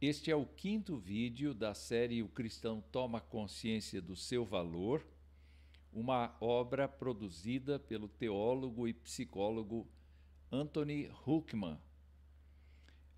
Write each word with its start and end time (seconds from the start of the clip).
Este 0.00 0.30
é 0.30 0.36
o 0.36 0.46
quinto 0.46 0.96
vídeo 0.96 1.52
da 1.52 1.74
série 1.74 2.22
O 2.22 2.28
Cristão 2.28 2.80
Toma 2.80 3.20
Consciência 3.20 4.00
do 4.00 4.14
Seu 4.14 4.44
Valor, 4.44 5.04
uma 5.92 6.36
obra 6.40 6.86
produzida 6.86 7.80
pelo 7.80 8.06
teólogo 8.06 8.86
e 8.86 8.94
psicólogo 8.94 9.88
Anthony 10.52 11.10
Huckman. 11.26 11.76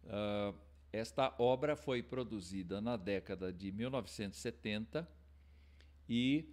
Uh, 0.04 0.58
esta 0.90 1.34
obra 1.38 1.76
foi 1.76 2.02
produzida 2.02 2.80
na 2.80 2.96
década 2.96 3.52
de 3.52 3.70
1970 3.70 5.06
e 6.08 6.48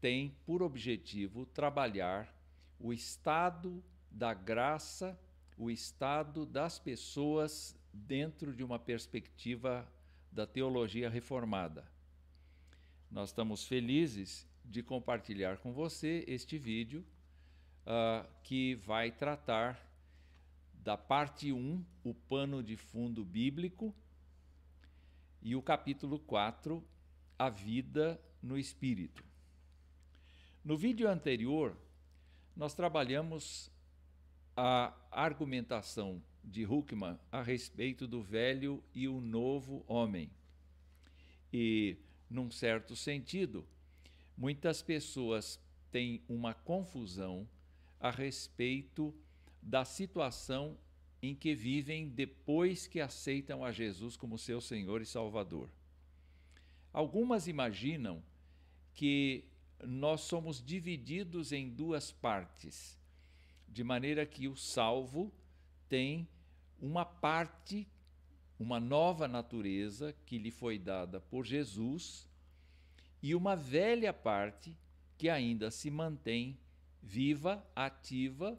tem 0.00 0.36
por 0.46 0.62
objetivo 0.62 1.44
trabalhar 1.44 2.32
o 2.78 2.92
estado 2.92 3.82
da 4.08 4.32
graça, 4.32 5.18
o 5.58 5.68
estado 5.68 6.46
das 6.46 6.78
pessoas 6.78 7.76
dentro 7.92 8.54
de 8.54 8.64
uma 8.64 8.78
perspectiva 8.78 9.86
da 10.30 10.46
teologia 10.46 11.10
reformada. 11.10 11.86
Nós 13.10 13.28
estamos 13.28 13.66
felizes 13.66 14.46
de 14.64 14.82
compartilhar 14.82 15.58
com 15.58 15.72
você 15.72 16.24
este 16.26 16.56
vídeo 16.56 17.04
uh, 17.86 18.26
que 18.42 18.74
vai 18.76 19.10
tratar 19.10 19.78
da 20.72 20.96
parte 20.96 21.52
1, 21.52 21.84
o 22.02 22.14
pano 22.14 22.62
de 22.62 22.76
fundo 22.76 23.24
bíblico, 23.24 23.94
e 25.42 25.54
o 25.54 25.62
capítulo 25.62 26.18
4, 26.20 26.82
a 27.38 27.50
vida 27.50 28.20
no 28.42 28.56
espírito. 28.56 29.24
No 30.64 30.76
vídeo 30.76 31.08
anterior, 31.08 31.76
nós 32.56 32.74
trabalhamos 32.74 33.70
a 34.56 34.94
argumentação 35.10 36.22
de 36.42 36.66
Huckman 36.66 37.18
a 37.30 37.42
respeito 37.42 38.06
do 38.06 38.22
velho 38.22 38.82
e 38.94 39.08
o 39.08 39.20
novo 39.20 39.84
homem. 39.86 40.30
E, 41.52 41.96
num 42.28 42.50
certo 42.50 42.96
sentido, 42.96 43.66
muitas 44.36 44.82
pessoas 44.82 45.60
têm 45.90 46.22
uma 46.28 46.54
confusão 46.54 47.48
a 48.00 48.10
respeito 48.10 49.14
da 49.60 49.84
situação 49.84 50.76
em 51.22 51.34
que 51.34 51.54
vivem 51.54 52.08
depois 52.08 52.86
que 52.86 53.00
aceitam 53.00 53.64
a 53.64 53.70
Jesus 53.70 54.16
como 54.16 54.38
seu 54.38 54.60
Senhor 54.60 55.00
e 55.00 55.06
Salvador. 55.06 55.70
Algumas 56.92 57.46
imaginam 57.46 58.22
que 58.92 59.44
nós 59.84 60.22
somos 60.22 60.62
divididos 60.62 61.52
em 61.52 61.70
duas 61.70 62.10
partes, 62.10 62.98
de 63.68 63.84
maneira 63.84 64.26
que 64.26 64.48
o 64.48 64.56
salvo 64.56 65.32
tem 65.92 66.26
uma 66.80 67.04
parte, 67.04 67.86
uma 68.58 68.80
nova 68.80 69.28
natureza 69.28 70.14
que 70.24 70.38
lhe 70.38 70.50
foi 70.50 70.78
dada 70.78 71.20
por 71.20 71.44
Jesus 71.44 72.26
e 73.22 73.34
uma 73.34 73.54
velha 73.54 74.10
parte 74.10 74.74
que 75.18 75.28
ainda 75.28 75.70
se 75.70 75.90
mantém 75.90 76.58
viva, 77.02 77.62
ativa, 77.76 78.58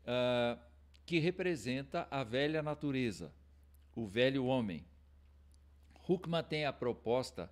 uh, 0.00 0.60
que 1.06 1.20
representa 1.20 2.08
a 2.10 2.24
velha 2.24 2.60
natureza, 2.60 3.32
o 3.94 4.04
velho 4.04 4.44
homem. 4.44 4.84
Huckman 6.08 6.42
tem 6.42 6.64
a 6.64 6.72
proposta 6.72 7.48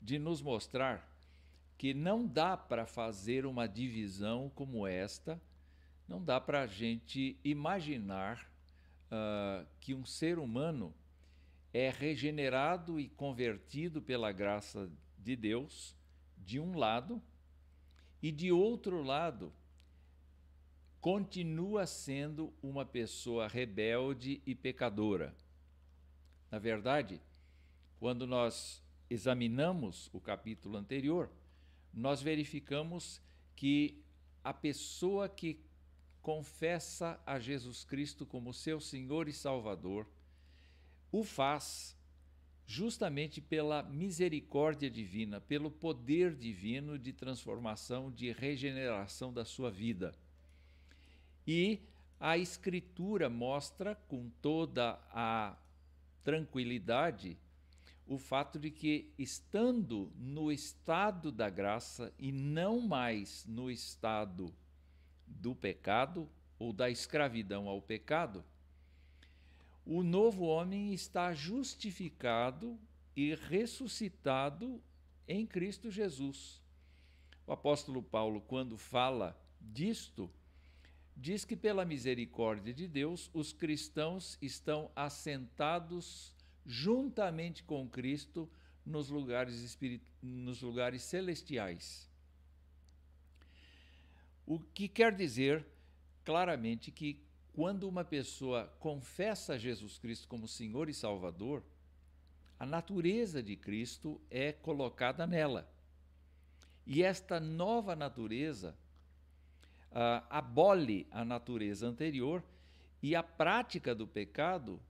de 0.00 0.16
nos 0.16 0.40
mostrar 0.40 1.12
que 1.76 1.92
não 1.92 2.24
dá 2.24 2.56
para 2.56 2.86
fazer 2.86 3.46
uma 3.46 3.66
divisão 3.66 4.48
como 4.54 4.86
esta 4.86 5.42
não 6.08 6.22
dá 6.22 6.40
para 6.40 6.62
a 6.62 6.66
gente 6.66 7.36
imaginar 7.42 8.50
uh, 9.06 9.66
que 9.80 9.94
um 9.94 10.04
ser 10.04 10.38
humano 10.38 10.94
é 11.72 11.90
regenerado 11.90 13.00
e 13.00 13.08
convertido 13.08 14.00
pela 14.00 14.30
graça 14.30 14.90
de 15.18 15.34
Deus, 15.34 15.96
de 16.38 16.60
um 16.60 16.76
lado, 16.76 17.20
e 18.22 18.30
de 18.30 18.52
outro 18.52 19.02
lado, 19.02 19.52
continua 21.00 21.86
sendo 21.86 22.52
uma 22.62 22.84
pessoa 22.84 23.48
rebelde 23.48 24.40
e 24.46 24.54
pecadora. 24.54 25.34
Na 26.50 26.58
verdade, 26.58 27.20
quando 27.98 28.26
nós 28.26 28.82
examinamos 29.10 30.08
o 30.12 30.20
capítulo 30.20 30.76
anterior, 30.76 31.30
nós 31.92 32.22
verificamos 32.22 33.20
que 33.54 34.02
a 34.42 34.54
pessoa 34.54 35.28
que 35.28 35.60
confessa 36.24 37.20
a 37.26 37.38
Jesus 37.38 37.84
Cristo 37.84 38.24
como 38.24 38.54
seu 38.54 38.80
Senhor 38.80 39.28
e 39.28 39.32
Salvador, 39.32 40.06
o 41.12 41.22
faz 41.22 41.94
justamente 42.66 43.42
pela 43.42 43.82
misericórdia 43.82 44.90
divina, 44.90 45.38
pelo 45.38 45.70
poder 45.70 46.34
divino 46.34 46.98
de 46.98 47.12
transformação, 47.12 48.10
de 48.10 48.32
regeneração 48.32 49.34
da 49.34 49.44
sua 49.44 49.70
vida. 49.70 50.14
E 51.46 51.78
a 52.18 52.38
Escritura 52.38 53.28
mostra 53.28 53.94
com 53.94 54.30
toda 54.40 54.98
a 55.10 55.54
tranquilidade 56.24 57.36
o 58.06 58.16
fato 58.16 58.58
de 58.58 58.70
que, 58.70 59.12
estando 59.18 60.10
no 60.16 60.50
estado 60.50 61.30
da 61.30 61.50
graça 61.50 62.14
e 62.18 62.32
não 62.32 62.80
mais 62.80 63.44
no 63.46 63.70
estado 63.70 64.50
do 65.26 65.54
pecado 65.54 66.28
ou 66.58 66.72
da 66.72 66.90
escravidão 66.90 67.68
ao 67.68 67.80
pecado, 67.80 68.44
o 69.84 70.02
novo 70.02 70.44
homem 70.44 70.94
está 70.94 71.34
justificado 71.34 72.78
e 73.14 73.34
ressuscitado 73.34 74.82
em 75.28 75.46
Cristo 75.46 75.90
Jesus. 75.90 76.62
O 77.46 77.52
apóstolo 77.52 78.02
Paulo, 78.02 78.40
quando 78.40 78.78
fala 78.78 79.38
disto, 79.60 80.30
diz 81.16 81.44
que 81.44 81.54
pela 81.54 81.84
misericórdia 81.84 82.72
de 82.72 82.88
Deus, 82.88 83.30
os 83.34 83.52
cristãos 83.52 84.38
estão 84.40 84.90
assentados 84.96 86.34
juntamente 86.64 87.62
com 87.62 87.86
Cristo 87.88 88.48
nos 88.84 89.10
lugares, 89.10 89.60
espirit... 89.60 90.02
nos 90.22 90.62
lugares 90.62 91.02
celestiais. 91.02 92.10
O 94.46 94.58
que 94.58 94.88
quer 94.88 95.14
dizer 95.14 95.64
claramente 96.24 96.90
que 96.90 97.22
quando 97.52 97.88
uma 97.88 98.04
pessoa 98.04 98.66
confessa 98.80 99.58
Jesus 99.58 99.98
Cristo 99.98 100.26
como 100.26 100.48
Senhor 100.48 100.88
e 100.88 100.94
Salvador, 100.94 101.62
a 102.58 102.66
natureza 102.66 103.42
de 103.42 103.56
Cristo 103.56 104.20
é 104.30 104.52
colocada 104.52 105.26
nela. 105.26 105.70
E 106.86 107.02
esta 107.02 107.38
nova 107.38 107.94
natureza 107.94 108.76
uh, 109.90 110.26
abole 110.28 111.06
a 111.10 111.24
natureza 111.24 111.86
anterior 111.86 112.42
e 113.02 113.14
a 113.14 113.22
prática 113.22 113.94
do 113.94 114.06
pecado 114.06 114.80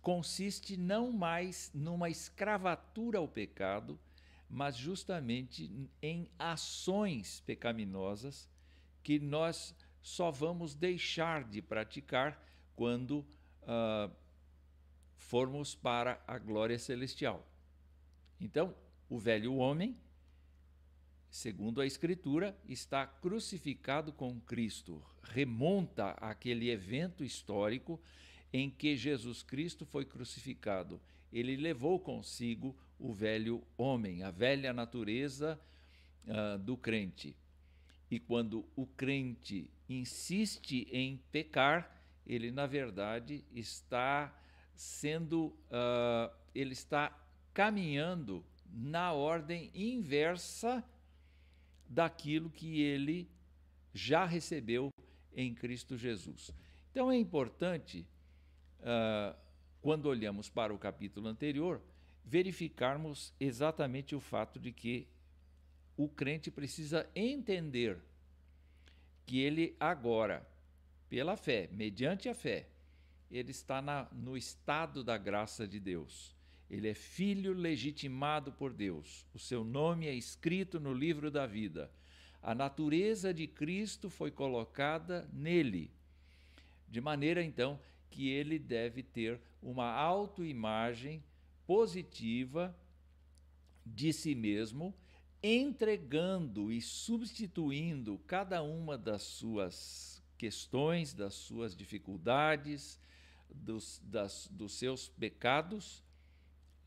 consiste 0.00 0.76
não 0.76 1.12
mais 1.12 1.70
numa 1.74 2.08
escravatura 2.08 3.18
ao 3.18 3.28
pecado, 3.28 3.98
mas 4.50 4.76
justamente 4.76 5.88
em 6.02 6.28
ações 6.36 7.40
pecaminosas 7.46 8.48
que 9.00 9.20
nós 9.20 9.72
só 10.02 10.32
vamos 10.32 10.74
deixar 10.74 11.44
de 11.44 11.62
praticar 11.62 12.44
quando 12.74 13.20
uh, 13.62 14.10
formos 15.16 15.74
para 15.76 16.20
a 16.26 16.36
glória 16.36 16.78
celestial. 16.78 17.46
Então, 18.40 18.74
o 19.08 19.18
velho 19.18 19.54
homem, 19.54 19.96
segundo 21.30 21.80
a 21.80 21.86
Escritura, 21.86 22.58
está 22.68 23.06
crucificado 23.06 24.12
com 24.12 24.40
Cristo, 24.40 25.00
remonta 25.22 26.10
àquele 26.12 26.70
evento 26.70 27.22
histórico 27.22 28.00
em 28.52 28.68
que 28.68 28.96
Jesus 28.96 29.44
Cristo 29.44 29.86
foi 29.86 30.04
crucificado. 30.04 31.00
Ele 31.32 31.56
levou 31.56 32.00
consigo 32.00 32.76
o 33.00 33.12
velho 33.12 33.62
homem, 33.76 34.22
a 34.22 34.30
velha 34.30 34.72
natureza 34.72 35.58
uh, 36.26 36.58
do 36.58 36.76
crente. 36.76 37.34
E 38.10 38.20
quando 38.20 38.66
o 38.76 38.86
crente 38.86 39.70
insiste 39.88 40.86
em 40.92 41.16
pecar, 41.32 41.96
ele 42.26 42.50
na 42.50 42.66
verdade 42.66 43.44
está 43.52 44.32
sendo, 44.74 45.46
uh, 45.46 46.32
ele 46.54 46.72
está 46.72 47.16
caminhando 47.52 48.44
na 48.72 49.12
ordem 49.12 49.70
inversa 49.74 50.84
daquilo 51.88 52.50
que 52.50 52.80
ele 52.80 53.28
já 53.92 54.24
recebeu 54.24 54.92
em 55.34 55.54
Cristo 55.54 55.96
Jesus. 55.96 56.52
Então 56.90 57.10
é 57.10 57.16
importante, 57.16 58.06
uh, 58.80 59.36
quando 59.80 60.06
olhamos 60.06 60.48
para 60.48 60.74
o 60.74 60.78
capítulo 60.78 61.28
anterior, 61.28 61.82
verificarmos 62.24 63.32
exatamente 63.40 64.14
o 64.14 64.20
fato 64.20 64.58
de 64.58 64.72
que 64.72 65.06
o 65.96 66.08
crente 66.08 66.50
precisa 66.50 67.08
entender 67.14 67.98
que 69.26 69.38
ele 69.40 69.76
agora, 69.78 70.46
pela 71.08 71.36
fé, 71.36 71.68
mediante 71.72 72.28
a 72.28 72.34
fé, 72.34 72.66
ele 73.30 73.50
está 73.50 73.80
na, 73.80 74.08
no 74.12 74.36
estado 74.36 75.04
da 75.04 75.16
graça 75.16 75.66
de 75.68 75.78
Deus. 75.78 76.34
Ele 76.70 76.88
é 76.88 76.94
filho 76.94 77.52
legitimado 77.52 78.52
por 78.52 78.72
Deus. 78.72 79.26
O 79.34 79.38
seu 79.38 79.62
nome 79.62 80.06
é 80.06 80.14
escrito 80.14 80.80
no 80.80 80.92
livro 80.92 81.30
da 81.30 81.46
vida. 81.46 81.90
A 82.42 82.54
natureza 82.54 83.34
de 83.34 83.46
Cristo 83.46 84.08
foi 84.08 84.30
colocada 84.30 85.28
nele, 85.32 85.90
de 86.88 87.00
maneira 87.00 87.42
então 87.42 87.78
que 88.08 88.28
ele 88.28 88.58
deve 88.58 89.02
ter 89.02 89.40
uma 89.62 89.92
autoimagem 89.92 91.22
positiva 91.70 92.76
de 93.86 94.12
si 94.12 94.34
mesmo, 94.34 94.92
entregando 95.40 96.72
e 96.72 96.80
substituindo 96.82 98.18
cada 98.26 98.60
uma 98.60 98.98
das 98.98 99.22
suas 99.22 100.20
questões, 100.36 101.14
das 101.14 101.34
suas 101.34 101.76
dificuldades, 101.76 102.98
dos, 103.48 104.02
das, 104.02 104.48
dos 104.50 104.72
seus 104.72 105.10
pecados, 105.10 106.02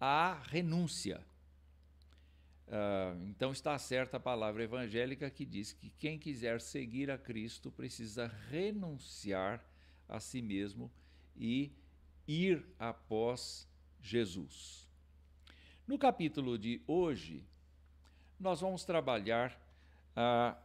à 0.01 0.33
renúncia. 0.47 1.25
Uh, 2.67 3.25
então 3.29 3.53
está 3.53 3.79
certa 3.79 4.17
a 4.17 4.19
palavra 4.19 4.65
evangélica 4.65 5.29
que 5.29 5.45
diz 5.45 5.71
que 5.71 5.91
quem 5.91 6.19
quiser 6.19 6.59
seguir 6.59 7.09
a 7.09 7.17
Cristo 7.17 7.71
precisa 7.71 8.27
renunciar 8.49 9.65
a 10.09 10.19
si 10.19 10.41
mesmo 10.41 10.91
e 11.37 11.71
ir 12.27 12.65
após 12.77 13.65
Jesus. 14.03 14.85
No 15.87 15.97
capítulo 15.97 16.57
de 16.57 16.81
hoje, 16.85 17.41
nós 18.37 18.59
vamos 18.59 18.83
trabalhar 18.83 19.57
uh, 20.15 20.61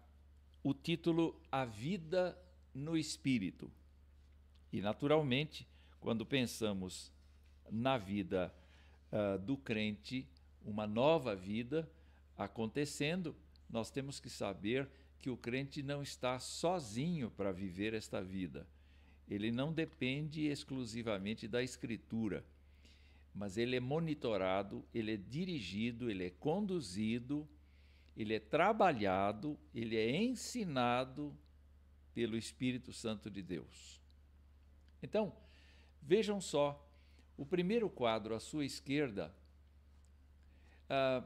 o 0.62 0.74
título 0.74 1.40
A 1.50 1.64
Vida 1.64 2.36
no 2.74 2.96
Espírito. 2.96 3.70
E, 4.72 4.80
naturalmente, 4.80 5.66
quando 6.00 6.26
pensamos 6.26 7.12
na 7.70 7.96
vida 7.96 8.52
uh, 9.12 9.38
do 9.38 9.56
crente, 9.56 10.28
uma 10.64 10.86
nova 10.86 11.36
vida 11.36 11.88
acontecendo, 12.36 13.36
nós 13.70 13.88
temos 13.88 14.18
que 14.18 14.28
saber 14.28 14.88
que 15.20 15.30
o 15.30 15.36
crente 15.36 15.80
não 15.80 16.02
está 16.02 16.40
sozinho 16.40 17.30
para 17.30 17.52
viver 17.52 17.94
esta 17.94 18.20
vida. 18.20 18.66
Ele 19.28 19.52
não 19.52 19.72
depende 19.72 20.46
exclusivamente 20.46 21.46
da 21.46 21.62
Escritura, 21.62 22.44
mas 23.34 23.56
ele 23.56 23.76
é 23.76 23.80
monitorado, 23.80 24.84
ele 24.92 25.14
é 25.14 25.16
dirigido, 25.16 26.10
ele 26.10 26.26
é 26.26 26.30
conduzido, 26.30 27.48
ele 28.16 28.34
é 28.34 28.40
trabalhado, 28.40 29.58
ele 29.74 29.96
é 29.96 30.16
ensinado 30.16 31.36
pelo 32.14 32.36
Espírito 32.36 32.92
Santo 32.92 33.30
de 33.30 33.42
Deus. 33.42 34.00
Então, 35.02 35.32
vejam 36.02 36.40
só, 36.40 36.84
o 37.36 37.46
primeiro 37.46 37.88
quadro 37.88 38.34
à 38.34 38.40
sua 38.40 38.64
esquerda 38.64 39.32
uh, 40.90 41.24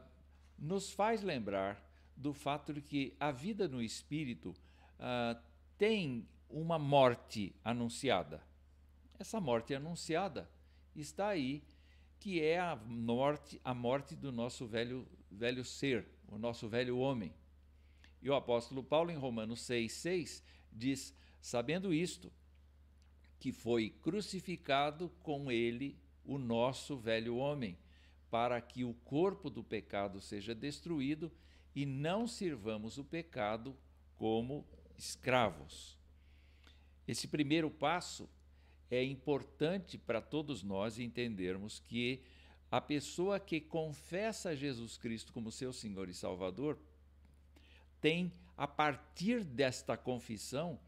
nos 0.57 0.91
faz 0.91 1.23
lembrar 1.23 1.83
do 2.15 2.33
fato 2.33 2.73
de 2.73 2.81
que 2.81 3.15
a 3.19 3.31
vida 3.31 3.67
no 3.67 3.81
espírito 3.81 4.49
uh, 4.99 5.41
tem 5.77 6.27
uma 6.47 6.77
morte 6.77 7.55
anunciada. 7.63 8.43
Essa 9.17 9.41
morte 9.41 9.73
anunciada 9.73 10.47
está 10.95 11.29
aí, 11.29 11.63
que 12.23 12.41
é 12.41 12.57
a 12.57 12.77
morte, 12.77 13.59
a 13.65 13.73
morte 13.73 14.15
do 14.15 14.31
nosso 14.31 14.65
velho, 14.65 15.05
velho 15.29 15.65
ser, 15.65 16.07
o 16.29 16.37
nosso 16.37 16.69
velho 16.69 16.97
homem. 16.97 17.33
E 18.21 18.29
o 18.29 18.33
apóstolo 18.33 18.81
Paulo, 18.81 19.11
em 19.11 19.17
Romanos 19.17 19.59
6, 19.63 19.91
6, 19.91 20.43
diz: 20.71 21.13
Sabendo 21.41 21.93
isto, 21.93 22.31
que 23.41 23.51
foi 23.51 23.89
crucificado 23.89 25.09
com 25.21 25.51
ele 25.51 25.99
o 26.23 26.37
nosso 26.37 26.95
velho 26.95 27.35
homem, 27.35 27.77
para 28.31 28.61
que 28.61 28.85
o 28.85 28.93
corpo 28.93 29.49
do 29.49 29.61
pecado 29.61 30.21
seja 30.21 30.55
destruído 30.55 31.29
e 31.75 31.85
não 31.85 32.25
sirvamos 32.25 32.97
o 32.97 33.03
pecado 33.03 33.75
como 34.15 34.65
escravos. 34.97 35.97
Esse 37.05 37.27
primeiro 37.27 37.69
passo 37.69 38.29
é 38.93 39.03
importante 39.03 39.97
para 39.97 40.21
todos 40.21 40.63
nós 40.63 40.99
entendermos 40.99 41.79
que 41.79 42.21
a 42.69 42.81
pessoa 42.81 43.39
que 43.39 43.61
confessa 43.61 44.55
Jesus 44.55 44.97
Cristo 44.97 45.31
como 45.31 45.51
seu 45.51 45.71
Senhor 45.71 46.09
e 46.09 46.13
Salvador 46.13 46.77
tem, 48.01 48.33
a 48.57 48.67
partir 48.67 49.43
desta 49.43 49.95
confissão, 49.95 50.79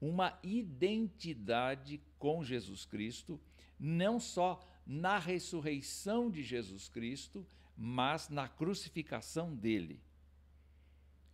uma 0.00 0.38
identidade 0.42 2.00
com 2.18 2.44
Jesus 2.44 2.84
Cristo, 2.84 3.40
não 3.78 4.20
só 4.20 4.60
na 4.86 5.18
ressurreição 5.18 6.30
de 6.30 6.42
Jesus 6.42 6.88
Cristo, 6.88 7.46
mas 7.76 8.28
na 8.28 8.48
crucificação 8.48 9.54
dele. 9.54 10.00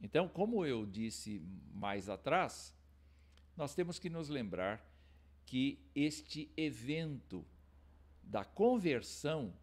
Então, 0.01 0.29
como 0.29 0.67
eu 0.67 0.85
disse 0.85 1.41
mais 1.73 2.09
atrás, 2.09 2.75
nós 3.57 3.75
temos 3.75 3.99
que 3.99 4.11
nos 4.11 4.29
lembrar 4.29 4.92
que 5.47 5.79
este 5.95 6.51
evento 6.57 7.45
da 8.23 8.45
conversão 8.45 9.55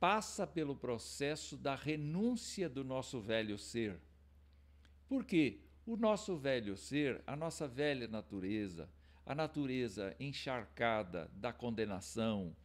passa 0.00 0.46
pelo 0.46 0.74
processo 0.74 1.56
da 1.56 1.74
renúncia 1.74 2.68
do 2.68 2.82
nosso 2.82 3.20
velho 3.20 3.58
ser. 3.58 4.00
Por 5.08 5.24
quê? 5.24 5.60
O 5.86 5.96
nosso 5.96 6.36
velho 6.36 6.76
ser, 6.76 7.22
a 7.26 7.36
nossa 7.36 7.68
velha 7.68 8.08
natureza, 8.08 8.88
a 9.24 9.34
natureza 9.34 10.16
encharcada 10.18 11.30
da 11.34 11.52
condenação 11.52 12.56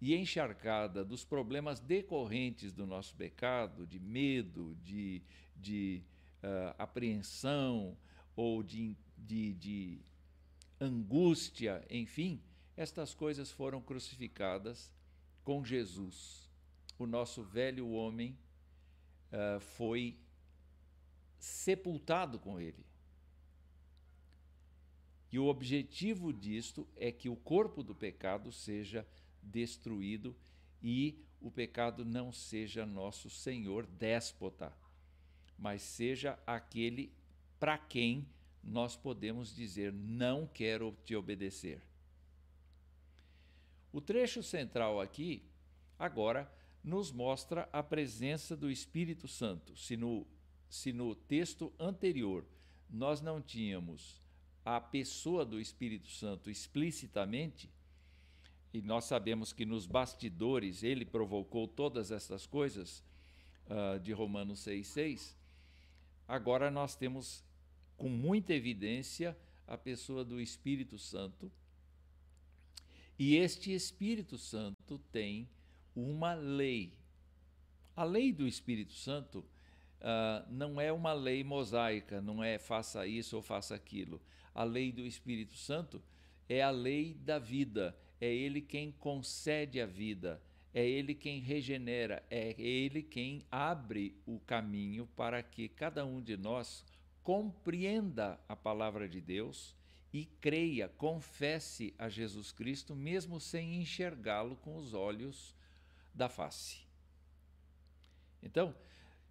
e 0.00 0.14
encharcada 0.14 1.04
dos 1.04 1.24
problemas 1.24 1.80
decorrentes 1.80 2.72
do 2.72 2.86
nosso 2.86 3.14
pecado, 3.14 3.86
de 3.86 3.98
medo, 3.98 4.76
de, 4.82 5.22
de 5.56 6.02
uh, 6.42 6.74
apreensão 6.78 7.96
ou 8.34 8.62
de, 8.62 8.96
de, 9.16 9.54
de 9.54 10.00
angústia, 10.84 11.84
enfim, 11.90 12.42
estas 12.76 13.14
coisas 13.14 13.50
foram 13.50 13.80
crucificadas 13.80 14.92
com 15.44 15.64
Jesus. 15.64 16.50
O 16.98 17.06
nosso 17.06 17.42
velho 17.42 17.88
homem 17.90 18.38
uh, 19.32 19.60
foi 19.60 20.18
sepultado 21.38 22.38
com 22.38 22.58
ele. 22.58 22.84
E 25.30 25.38
o 25.38 25.46
objetivo 25.46 26.32
disto 26.32 26.86
é 26.96 27.10
que 27.10 27.28
o 27.28 27.36
corpo 27.36 27.82
do 27.82 27.94
pecado 27.94 28.52
seja 28.52 29.06
destruído 29.42 30.34
e 30.80 31.18
o 31.40 31.50
pecado 31.50 32.04
não 32.04 32.32
seja 32.32 32.86
nosso 32.86 33.28
senhor 33.28 33.84
déspota, 33.84 34.72
mas 35.58 35.82
seja 35.82 36.38
aquele 36.46 37.12
para 37.58 37.76
quem 37.76 38.26
nós 38.66 38.96
podemos 38.96 39.54
dizer: 39.54 39.92
não 39.92 40.46
quero 40.46 40.96
te 41.04 41.14
obedecer. 41.14 41.80
O 43.92 44.00
trecho 44.00 44.42
central 44.42 45.00
aqui, 45.00 45.42
agora, 45.98 46.50
nos 46.82 47.12
mostra 47.12 47.68
a 47.72 47.82
presença 47.82 48.56
do 48.56 48.70
Espírito 48.70 49.28
Santo. 49.28 49.76
Se 49.76 49.96
no, 49.96 50.26
se 50.68 50.92
no 50.92 51.14
texto 51.14 51.72
anterior 51.78 52.44
nós 52.90 53.20
não 53.20 53.40
tínhamos 53.40 54.20
a 54.64 54.80
pessoa 54.80 55.44
do 55.44 55.60
Espírito 55.60 56.08
Santo 56.08 56.50
explicitamente, 56.50 57.70
e 58.72 58.82
nós 58.82 59.04
sabemos 59.04 59.52
que 59.52 59.64
nos 59.64 59.86
bastidores 59.86 60.82
ele 60.82 61.04
provocou 61.04 61.68
todas 61.68 62.10
essas 62.10 62.46
coisas 62.46 63.02
uh, 63.66 64.00
de 64.00 64.12
Romanos 64.12 64.60
6,6, 64.60 65.34
agora 66.26 66.70
nós 66.70 66.96
temos 66.96 67.44
com 67.96 68.08
muita 68.08 68.52
evidência 68.52 69.36
a 69.66 69.78
pessoa 69.78 70.24
do 70.24 70.40
Espírito 70.40 70.98
Santo, 70.98 71.50
e 73.18 73.36
este 73.36 73.72
Espírito 73.72 74.36
Santo 74.36 74.98
tem 75.12 75.48
uma 75.94 76.34
lei. 76.34 76.92
A 77.94 78.02
lei 78.02 78.32
do 78.32 78.46
Espírito 78.46 78.92
Santo 78.92 79.38
uh, 79.38 80.50
não 80.50 80.80
é 80.80 80.92
uma 80.92 81.12
lei 81.12 81.44
mosaica, 81.44 82.20
não 82.20 82.42
é 82.42 82.58
faça 82.58 83.06
isso 83.06 83.36
ou 83.36 83.42
faça 83.42 83.74
aquilo 83.74 84.20
a 84.54 84.62
lei 84.62 84.92
do 84.92 85.04
Espírito 85.04 85.56
Santo, 85.56 86.00
é 86.48 86.62
a 86.62 86.70
lei 86.70 87.14
da 87.14 87.38
vida. 87.38 87.98
É 88.20 88.32
Ele 88.32 88.60
quem 88.60 88.92
concede 88.92 89.80
a 89.80 89.86
vida, 89.86 90.40
é 90.72 90.86
Ele 90.86 91.14
quem 91.14 91.40
regenera, 91.40 92.24
é 92.30 92.54
Ele 92.56 93.02
quem 93.02 93.42
abre 93.50 94.16
o 94.24 94.38
caminho 94.38 95.06
para 95.16 95.42
que 95.42 95.68
cada 95.68 96.06
um 96.06 96.22
de 96.22 96.36
nós 96.36 96.84
compreenda 97.24 98.38
a 98.48 98.54
palavra 98.54 99.08
de 99.08 99.20
Deus 99.20 99.74
e 100.12 100.26
creia, 100.40 100.88
confesse 100.88 101.92
a 101.98 102.08
Jesus 102.08 102.52
Cristo, 102.52 102.94
mesmo 102.94 103.40
sem 103.40 103.80
enxergá-lo 103.80 104.54
com 104.56 104.76
os 104.76 104.94
olhos 104.94 105.52
da 106.14 106.28
face. 106.28 106.84
Então, 108.40 108.72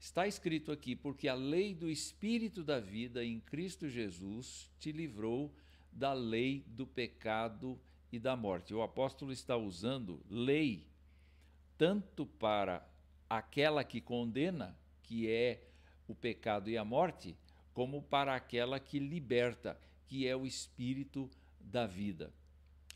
Está 0.03 0.27
escrito 0.27 0.69
aqui: 0.69 0.97
porque 0.97 1.29
a 1.29 1.33
lei 1.33 1.73
do 1.73 1.89
Espírito 1.89 2.61
da 2.61 2.77
vida 2.77 3.23
em 3.23 3.39
Cristo 3.39 3.87
Jesus 3.87 4.69
te 4.77 4.91
livrou 4.91 5.49
da 5.93 6.11
lei 6.11 6.65
do 6.67 6.85
pecado 6.85 7.79
e 8.11 8.19
da 8.19 8.35
morte. 8.35 8.73
O 8.73 8.81
apóstolo 8.81 9.31
está 9.31 9.55
usando 9.55 10.21
lei 10.29 10.85
tanto 11.77 12.25
para 12.25 12.85
aquela 13.29 13.81
que 13.85 14.01
condena, 14.01 14.77
que 15.03 15.29
é 15.29 15.69
o 16.05 16.13
pecado 16.13 16.69
e 16.69 16.77
a 16.77 16.83
morte, 16.83 17.33
como 17.73 18.01
para 18.03 18.35
aquela 18.35 18.79
que 18.79 18.99
liberta, 18.99 19.79
que 20.07 20.27
é 20.27 20.35
o 20.35 20.45
espírito 20.45 21.29
da 21.59 21.85
vida. 21.85 22.31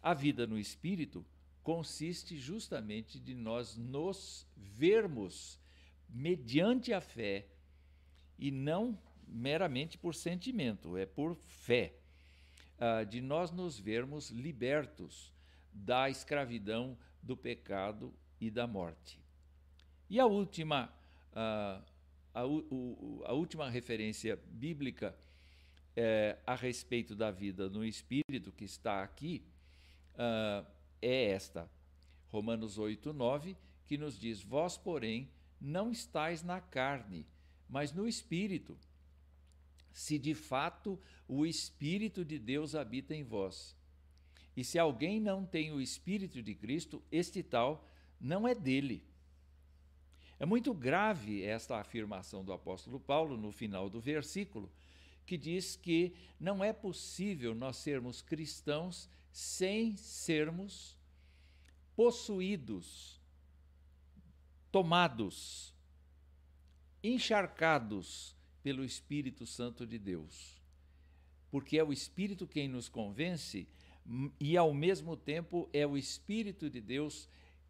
A 0.01 0.13
vida 0.13 0.46
no 0.46 0.57
espírito 0.57 1.25
consiste 1.63 2.38
justamente 2.38 3.19
de 3.19 3.34
nós 3.34 3.75
nos 3.75 4.48
vermos 4.55 5.60
mediante 6.10 6.93
a 6.93 7.01
fé 7.01 7.48
e 8.38 8.51
não 8.51 8.98
meramente 9.27 9.98
por 9.98 10.15
sentimento, 10.15 10.96
é 10.96 11.05
por 11.05 11.36
fé, 11.36 11.93
uh, 12.77 13.05
de 13.05 13.19
nós 13.19 13.51
nos 13.51 13.77
vermos 13.77 14.29
libertos 14.29 15.34
da 15.74 16.10
escravidão, 16.10 16.98
do 17.22 17.36
pecado 17.36 18.13
e 18.39 18.50
da 18.50 18.65
morte. 18.65 19.19
E 20.10 20.19
a 20.19 20.25
última, 20.25 20.89
uh, 21.34 21.84
a, 22.38 22.46
o, 22.46 23.24
a, 23.25 23.34
última 23.34 23.67
referência 23.67 24.39
bíblica 24.46 25.17
é, 25.96 26.38
a 26.46 26.53
respeito 26.53 27.15
da 27.15 27.32
vida 27.32 27.67
no 27.67 27.84
Espírito, 27.84 28.51
que 28.51 28.63
está 28.63 29.01
aqui, 29.03 29.44
uh, 30.13 30.65
é 31.01 31.32
esta. 31.32 31.67
Romanos 32.29 32.77
8, 32.77 33.12
9, 33.12 33.58
que 33.88 33.98
nos 33.98 34.20
diz: 34.20 34.44
Vós, 34.44 34.77
porém, 34.77 35.32
não 35.60 35.91
estáis 35.91 36.44
na 36.44 36.62
carne, 36.62 37.25
mas 37.67 37.91
no 37.91 38.08
Espírito, 38.08 38.77
se 39.91 40.20
de 40.20 40.36
fato 40.36 41.00
o 41.27 41.44
Espírito 41.44 42.24
de 42.24 42.38
Deus 42.38 42.75
habita 42.75 43.15
em 43.15 43.24
vós. 43.24 43.75
E 44.56 44.63
se 44.63 44.77
alguém 44.77 45.20
não 45.20 45.44
tem 45.44 45.72
o 45.72 45.82
Espírito 45.82 46.44
de 46.44 46.53
Cristo, 46.53 47.01
este 47.12 47.41
tal 47.41 47.89
não 48.22 48.48
é 48.48 48.53
dele. 48.53 49.03
É 50.39 50.46
muito 50.46 50.74
grave 50.74 51.44
esta 51.44 51.79
afirmação 51.79 52.44
do 52.44 52.53
apóstolo 52.53 53.00
Paulo 53.00 53.38
no 53.38 53.51
final 53.51 53.89
do 53.89 54.00
versículo, 54.00 54.72
que 55.25 55.38
diz 55.38 55.75
que 55.75 56.13
não 56.39 56.63
é 56.63 56.72
possível 56.72 57.56
nós 57.56 57.77
sermos 57.77 58.22
cristãos 58.22 59.10
sem 59.32 59.98
sermos 59.98 60.96
possuídos, 61.96 63.20
tomados, 64.72 65.74
encharcados 67.03 68.36
pelo 68.62 68.84
Espírito 68.84 69.46
Santo 69.46 69.86
de 69.86 69.98
Deus. 69.98 70.62
Porque 71.50 71.77
é 71.77 71.84
o 71.84 71.91
Espírito 71.91 72.46
quem 72.46 72.67
nos 72.67 72.88
convence 72.88 73.67
e, 74.39 74.56
ao 74.56 74.74
mesmo 74.74 75.17
tempo, 75.17 75.70
é 75.74 75.86
o 75.86 75.98
Espírito 75.98 76.70
de 76.70 76.79
Deus 76.79 77.27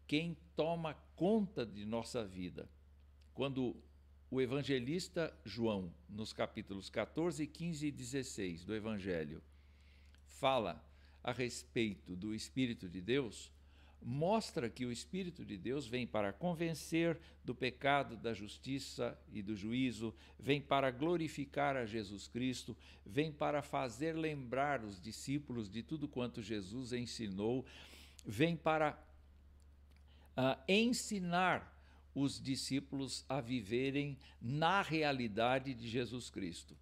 quem 0.08 0.34
toma 0.56 0.94
conta 1.14 1.66
de 1.66 1.84
nossa 1.84 2.24
vida. 2.24 2.66
Quando 3.34 3.76
o 4.30 4.40
evangelista 4.40 5.32
João, 5.44 5.92
nos 6.08 6.32
capítulos 6.32 6.88
14, 6.88 7.46
15 7.46 7.86
e 7.86 7.92
16 7.92 8.64
do 8.64 8.74
Evangelho, 8.74 9.42
fala 10.26 10.82
a 11.22 11.30
respeito 11.30 12.16
do 12.16 12.34
Espírito 12.34 12.88
de 12.88 13.02
Deus, 13.02 13.52
mostra 14.00 14.70
que 14.70 14.86
o 14.86 14.92
Espírito 14.92 15.44
de 15.44 15.58
Deus 15.58 15.86
vem 15.86 16.06
para 16.06 16.32
convencer 16.32 17.18
do 17.44 17.54
pecado, 17.54 18.16
da 18.16 18.32
justiça 18.32 19.18
e 19.30 19.42
do 19.42 19.54
juízo, 19.54 20.14
vem 20.38 20.60
para 20.60 20.90
glorificar 20.90 21.76
a 21.76 21.84
Jesus 21.84 22.28
Cristo, 22.28 22.74
vem 23.04 23.30
para 23.30 23.60
fazer 23.60 24.14
lembrar 24.14 24.82
os 24.82 25.00
discípulos 25.00 25.68
de 25.68 25.82
tudo 25.82 26.08
quanto 26.08 26.42
Jesus 26.42 26.94
ensinou, 26.94 27.66
vem 28.24 28.56
para 28.56 28.98
ensinar 30.66 31.76
os 32.14 32.40
discípulos 32.40 33.24
a 33.28 33.40
viverem 33.40 34.18
na 34.40 34.82
realidade 34.82 35.74
de 35.74 35.88
Jesus 35.88 36.30
Cristo. 36.30 36.76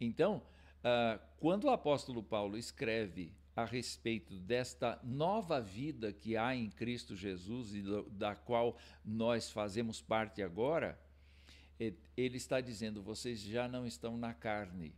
Então, 0.00 0.42
uh, 0.78 1.20
quando 1.38 1.64
o 1.64 1.70
apóstolo 1.70 2.22
Paulo 2.22 2.56
escreve 2.56 3.32
a 3.56 3.64
respeito 3.64 4.38
desta 4.38 5.00
nova 5.02 5.60
vida 5.60 6.12
que 6.12 6.36
há 6.36 6.54
em 6.54 6.70
Cristo 6.70 7.16
Jesus 7.16 7.74
e 7.74 7.82
da 8.12 8.36
qual 8.36 8.78
nós 9.04 9.50
fazemos 9.50 10.00
parte 10.00 10.42
agora, 10.42 10.98
ele 12.16 12.36
está 12.36 12.60
dizendo: 12.60 13.02
vocês 13.02 13.40
já 13.40 13.66
não 13.66 13.84
estão 13.84 14.16
na 14.16 14.32
carne, 14.32 14.94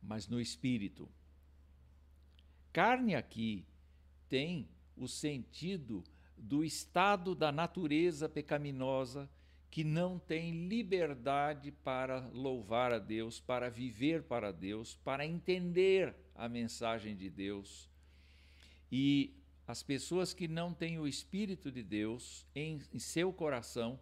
mas 0.00 0.28
no 0.28 0.40
espírito. 0.40 1.08
Carne 2.72 3.14
aqui 3.14 3.64
tem 4.28 4.68
o 4.96 5.08
sentido 5.08 6.04
do 6.36 6.64
estado 6.64 7.34
da 7.34 7.50
natureza 7.50 8.28
pecaminosa 8.28 9.28
que 9.70 9.84
não 9.84 10.18
tem 10.18 10.68
liberdade 10.68 11.70
para 11.70 12.20
louvar 12.28 12.92
a 12.92 12.98
Deus, 12.98 13.40
para 13.40 13.68
viver 13.68 14.22
para 14.22 14.52
Deus, 14.52 14.94
para 15.04 15.26
entender 15.26 16.14
a 16.34 16.48
mensagem 16.48 17.16
de 17.16 17.28
Deus. 17.28 17.90
E 18.90 19.34
as 19.66 19.82
pessoas 19.82 20.32
que 20.32 20.46
não 20.46 20.72
têm 20.72 20.98
o 20.98 21.06
Espírito 21.06 21.70
de 21.72 21.82
Deus 21.82 22.46
em, 22.54 22.80
em 22.92 22.98
seu 22.98 23.32
coração 23.32 23.98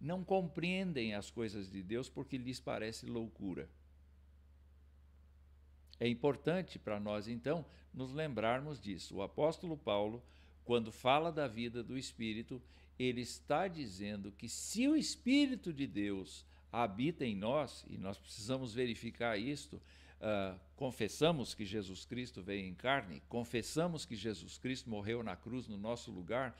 não 0.00 0.22
compreendem 0.22 1.14
as 1.14 1.30
coisas 1.30 1.70
de 1.70 1.82
Deus 1.82 2.08
porque 2.08 2.36
lhes 2.36 2.60
parece 2.60 3.06
loucura. 3.06 3.68
É 5.98 6.08
importante 6.08 6.78
para 6.78 6.98
nós, 6.98 7.28
então, 7.28 7.64
nos 7.94 8.12
lembrarmos 8.12 8.80
disso. 8.80 9.16
O 9.16 9.22
apóstolo 9.22 9.76
Paulo, 9.76 10.22
quando 10.64 10.92
fala 10.92 11.30
da 11.32 11.46
vida 11.46 11.82
do 11.82 11.98
Espírito, 11.98 12.62
ele 12.98 13.20
está 13.20 13.68
dizendo 13.68 14.32
que 14.32 14.48
se 14.48 14.86
o 14.88 14.96
Espírito 14.96 15.72
de 15.72 15.86
Deus 15.86 16.44
habita 16.70 17.24
em 17.24 17.36
nós, 17.36 17.84
e 17.88 17.98
nós 17.98 18.16
precisamos 18.18 18.72
verificar 18.72 19.38
isto, 19.38 19.76
uh, 19.76 20.58
confessamos 20.76 21.54
que 21.54 21.64
Jesus 21.64 22.04
Cristo 22.04 22.42
veio 22.42 22.66
em 22.66 22.74
carne, 22.74 23.22
confessamos 23.28 24.06
que 24.06 24.16
Jesus 24.16 24.56
Cristo 24.56 24.88
morreu 24.88 25.22
na 25.22 25.36
cruz 25.36 25.68
no 25.68 25.76
nosso 25.76 26.10
lugar, 26.10 26.56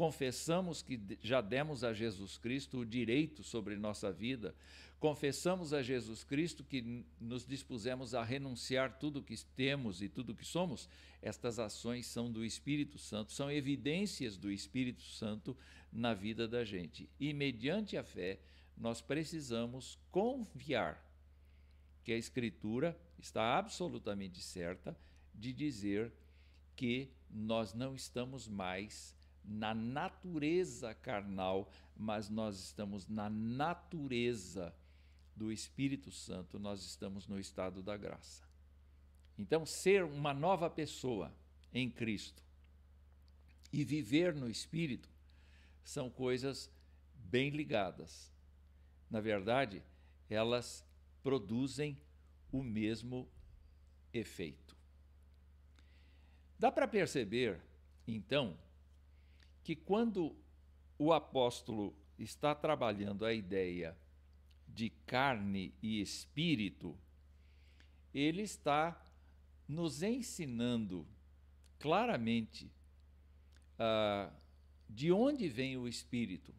confessamos 0.00 0.80
que 0.80 0.98
já 1.20 1.42
demos 1.42 1.84
a 1.84 1.92
Jesus 1.92 2.38
Cristo 2.38 2.78
o 2.78 2.86
direito 2.86 3.42
sobre 3.42 3.76
nossa 3.76 4.10
vida, 4.10 4.54
confessamos 4.98 5.74
a 5.74 5.82
Jesus 5.82 6.24
Cristo 6.24 6.64
que 6.64 7.04
nos 7.20 7.44
dispusemos 7.44 8.14
a 8.14 8.24
renunciar 8.24 8.98
tudo 8.98 9.22
que 9.22 9.36
temos 9.54 10.00
e 10.00 10.08
tudo 10.08 10.34
que 10.34 10.42
somos, 10.42 10.88
estas 11.20 11.58
ações 11.58 12.06
são 12.06 12.32
do 12.32 12.42
Espírito 12.42 12.96
Santo, 12.96 13.30
são 13.30 13.52
evidências 13.52 14.38
do 14.38 14.50
Espírito 14.50 15.02
Santo 15.02 15.54
na 15.92 16.14
vida 16.14 16.48
da 16.48 16.64
gente. 16.64 17.06
E 17.20 17.34
mediante 17.34 17.98
a 17.98 18.02
fé, 18.02 18.40
nós 18.74 19.02
precisamos 19.02 19.98
confiar 20.10 20.98
que 22.02 22.12
a 22.12 22.16
Escritura 22.16 22.98
está 23.18 23.58
absolutamente 23.58 24.40
certa 24.40 24.96
de 25.34 25.52
dizer 25.52 26.10
que 26.74 27.10
nós 27.28 27.74
não 27.74 27.94
estamos 27.94 28.48
mais 28.48 29.19
na 29.50 29.74
natureza 29.74 30.94
carnal, 30.94 31.68
mas 31.96 32.30
nós 32.30 32.56
estamos 32.60 33.08
na 33.08 33.28
natureza 33.28 34.72
do 35.34 35.50
Espírito 35.50 36.12
Santo, 36.12 36.56
nós 36.56 36.84
estamos 36.84 37.26
no 37.26 37.38
estado 37.38 37.82
da 37.82 37.96
graça. 37.96 38.44
Então, 39.36 39.66
ser 39.66 40.04
uma 40.04 40.32
nova 40.32 40.70
pessoa 40.70 41.34
em 41.74 41.90
Cristo 41.90 42.44
e 43.72 43.82
viver 43.82 44.34
no 44.36 44.48
Espírito 44.48 45.08
são 45.82 46.08
coisas 46.08 46.70
bem 47.14 47.50
ligadas. 47.50 48.30
Na 49.10 49.20
verdade, 49.20 49.82
elas 50.28 50.86
produzem 51.24 51.98
o 52.52 52.62
mesmo 52.62 53.28
efeito. 54.12 54.76
Dá 56.56 56.70
para 56.70 56.86
perceber, 56.86 57.60
então, 58.06 58.56
que 59.62 59.76
quando 59.76 60.36
o 60.98 61.12
apóstolo 61.12 61.94
está 62.18 62.54
trabalhando 62.54 63.24
a 63.24 63.32
ideia 63.32 63.96
de 64.68 64.90
carne 65.06 65.74
e 65.82 66.00
espírito, 66.00 66.96
ele 68.12 68.42
está 68.42 69.00
nos 69.66 70.02
ensinando 70.02 71.06
claramente 71.78 72.70
uh, 73.78 74.32
de 74.88 75.12
onde 75.12 75.48
vem 75.48 75.76
o 75.76 75.88
espírito. 75.88 76.54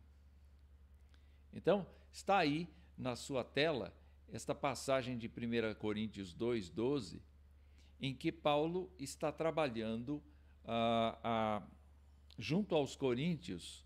Então, 1.53 1.85
está 2.11 2.37
aí 2.37 2.67
na 2.97 3.15
sua 3.15 3.43
tela 3.43 3.93
esta 4.31 4.55
passagem 4.55 5.17
de 5.17 5.27
1 5.27 5.75
Coríntios 5.77 6.33
2, 6.33 6.69
12, 6.69 7.21
em 7.99 8.15
que 8.15 8.31
Paulo 8.31 8.89
está 8.97 9.31
trabalhando 9.31 10.23
ah, 10.65 11.19
ah, 11.23 11.63
junto 12.37 12.75
aos 12.75 12.95
Coríntios 12.95 13.85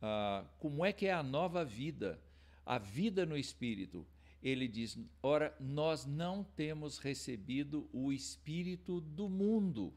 ah, 0.00 0.44
como 0.58 0.84
é 0.84 0.92
que 0.92 1.06
é 1.06 1.12
a 1.12 1.22
nova 1.22 1.64
vida, 1.64 2.20
a 2.64 2.78
vida 2.78 3.26
no 3.26 3.36
Espírito. 3.36 4.06
Ele 4.42 4.68
diz: 4.68 4.98
Ora, 5.22 5.56
nós 5.58 6.06
não 6.06 6.44
temos 6.44 6.98
recebido 6.98 7.88
o 7.92 8.12
Espírito 8.12 9.00
do 9.00 9.28
mundo. 9.28 9.92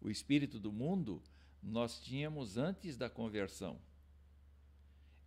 O 0.00 0.10
Espírito 0.10 0.58
do 0.58 0.72
mundo 0.72 1.22
nós 1.62 2.00
tínhamos 2.00 2.56
antes 2.56 2.96
da 2.96 3.10
conversão. 3.10 3.78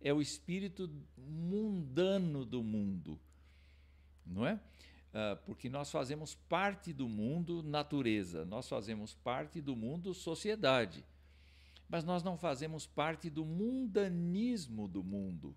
É 0.00 0.12
o 0.12 0.20
espírito 0.20 0.90
mundano 1.16 2.44
do 2.44 2.62
mundo, 2.62 3.20
não 4.26 4.46
é? 4.46 4.54
Uh, 4.54 5.36
porque 5.44 5.68
nós 5.68 5.90
fazemos 5.90 6.34
parte 6.34 6.92
do 6.92 7.08
mundo 7.08 7.62
natureza, 7.62 8.44
nós 8.44 8.68
fazemos 8.68 9.14
parte 9.14 9.60
do 9.60 9.76
mundo 9.76 10.14
sociedade, 10.14 11.04
mas 11.92 12.04
nós 12.04 12.22
não 12.22 12.38
fazemos 12.38 12.86
parte 12.86 13.28
do 13.28 13.44
mundanismo 13.44 14.88
do 14.88 15.04
mundo. 15.04 15.54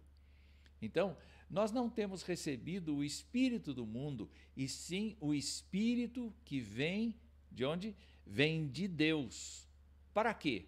Então, 0.81 1.15
nós 1.49 1.71
não 1.71 1.89
temos 1.89 2.23
recebido 2.23 2.93
o 2.93 3.05
espírito 3.05 3.73
do 3.73 3.85
mundo, 3.85 4.29
e 4.53 4.67
sim 4.67 5.15
o 5.21 5.33
espírito 5.33 6.33
que 6.43 6.59
vem 6.59 7.15
de 7.49 7.63
onde? 7.63 7.95
Vem 8.25 8.67
de 8.67 8.85
Deus. 8.85 9.65
Para 10.13 10.33
quê? 10.33 10.65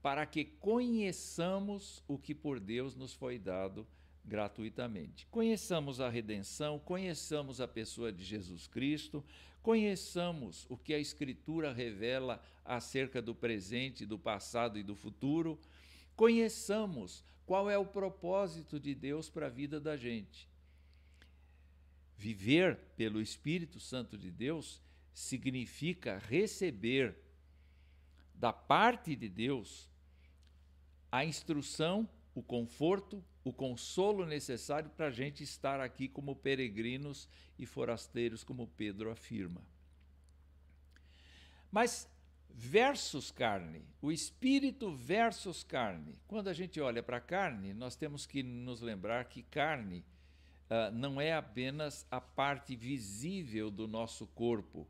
Para 0.00 0.24
que 0.24 0.46
conheçamos 0.46 2.02
o 2.08 2.16
que 2.16 2.34
por 2.34 2.58
Deus 2.58 2.96
nos 2.96 3.12
foi 3.12 3.38
dado 3.38 3.86
gratuitamente. 4.26 5.26
Conheçamos 5.30 6.00
a 6.00 6.08
redenção, 6.08 6.78
conheçamos 6.78 7.60
a 7.60 7.68
pessoa 7.68 8.12
de 8.12 8.24
Jesus 8.24 8.66
Cristo, 8.66 9.24
conheçamos 9.62 10.66
o 10.68 10.76
que 10.76 10.92
a 10.92 10.98
Escritura 10.98 11.72
revela 11.72 12.42
acerca 12.64 13.22
do 13.22 13.34
presente, 13.34 14.04
do 14.04 14.18
passado 14.18 14.78
e 14.78 14.82
do 14.82 14.96
futuro, 14.96 15.58
conheçamos 16.16 17.24
qual 17.46 17.70
é 17.70 17.78
o 17.78 17.86
propósito 17.86 18.80
de 18.80 18.94
Deus 18.94 19.30
para 19.30 19.46
a 19.46 19.50
vida 19.50 19.80
da 19.80 19.96
gente. 19.96 20.48
Viver 22.16 22.76
pelo 22.96 23.20
Espírito 23.20 23.78
Santo 23.78 24.18
de 24.18 24.30
Deus 24.30 24.80
significa 25.12 26.18
receber 26.18 27.16
da 28.34 28.52
parte 28.52 29.14
de 29.14 29.28
Deus 29.28 29.88
a 31.10 31.24
instrução, 31.24 32.08
o 32.34 32.42
conforto, 32.42 33.24
o 33.46 33.52
consolo 33.52 34.26
necessário 34.26 34.90
para 34.90 35.06
a 35.06 35.10
gente 35.10 35.44
estar 35.44 35.78
aqui 35.78 36.08
como 36.08 36.34
peregrinos 36.34 37.28
e 37.56 37.64
forasteiros, 37.64 38.42
como 38.42 38.66
Pedro 38.66 39.08
afirma. 39.08 39.62
Mas 41.70 42.10
versus 42.50 43.30
carne, 43.30 43.84
o 44.02 44.10
espírito 44.10 44.90
versus 44.90 45.62
carne. 45.62 46.18
Quando 46.26 46.48
a 46.48 46.52
gente 46.52 46.80
olha 46.80 47.04
para 47.04 47.18
a 47.18 47.20
carne, 47.20 47.72
nós 47.72 47.94
temos 47.94 48.26
que 48.26 48.42
nos 48.42 48.80
lembrar 48.80 49.26
que 49.26 49.44
carne 49.44 50.04
uh, 50.68 50.90
não 50.92 51.20
é 51.20 51.32
apenas 51.32 52.04
a 52.10 52.20
parte 52.20 52.74
visível 52.74 53.70
do 53.70 53.86
nosso 53.86 54.26
corpo. 54.26 54.88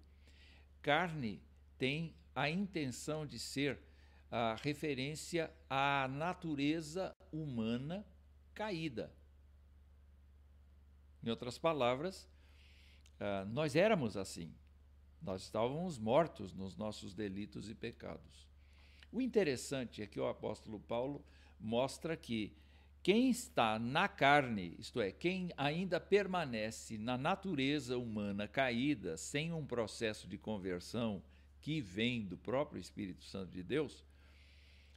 Carne 0.80 1.42
tem 1.76 2.14
a 2.34 2.48
intenção 2.48 3.26
de 3.26 3.38
ser 3.38 3.78
a 4.30 4.56
referência 4.62 5.52
à 5.68 6.08
natureza 6.08 7.14
humana 7.30 8.02
caída. 8.56 9.12
Em 11.22 11.28
outras 11.28 11.58
palavras, 11.58 12.26
uh, 13.20 13.46
nós 13.52 13.76
éramos 13.76 14.16
assim. 14.16 14.52
Nós 15.20 15.42
estávamos 15.42 15.98
mortos 15.98 16.54
nos 16.54 16.74
nossos 16.74 17.14
delitos 17.14 17.68
e 17.68 17.74
pecados. 17.74 18.48
O 19.12 19.20
interessante 19.20 20.02
é 20.02 20.06
que 20.06 20.18
o 20.18 20.26
apóstolo 20.26 20.80
Paulo 20.80 21.22
mostra 21.60 22.16
que 22.16 22.56
quem 23.02 23.30
está 23.30 23.78
na 23.78 24.08
carne, 24.08 24.74
isto 24.78 25.00
é, 25.00 25.12
quem 25.12 25.50
ainda 25.56 26.00
permanece 26.00 26.98
na 26.98 27.16
natureza 27.18 27.98
humana 27.98 28.48
caída, 28.48 29.16
sem 29.16 29.52
um 29.52 29.66
processo 29.66 30.26
de 30.26 30.38
conversão 30.38 31.22
que 31.60 31.80
vem 31.80 32.24
do 32.24 32.38
próprio 32.38 32.80
Espírito 32.80 33.24
Santo 33.24 33.52
de 33.52 33.62
Deus, 33.62 34.04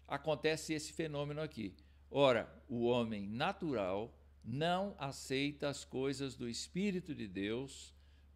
acontece 0.08 0.74
esse 0.74 0.94
fenômeno 0.94 1.42
aqui. 1.42 1.76
Ora, 2.12 2.52
o 2.68 2.86
homem 2.86 3.28
natural 3.28 4.14
não 4.44 4.96
aceita 4.98 5.70
as 5.70 5.86
coisas 5.86 6.36
do 6.36 6.50
Espírito 6.50 7.14
de 7.14 7.28
Deus 7.28 7.94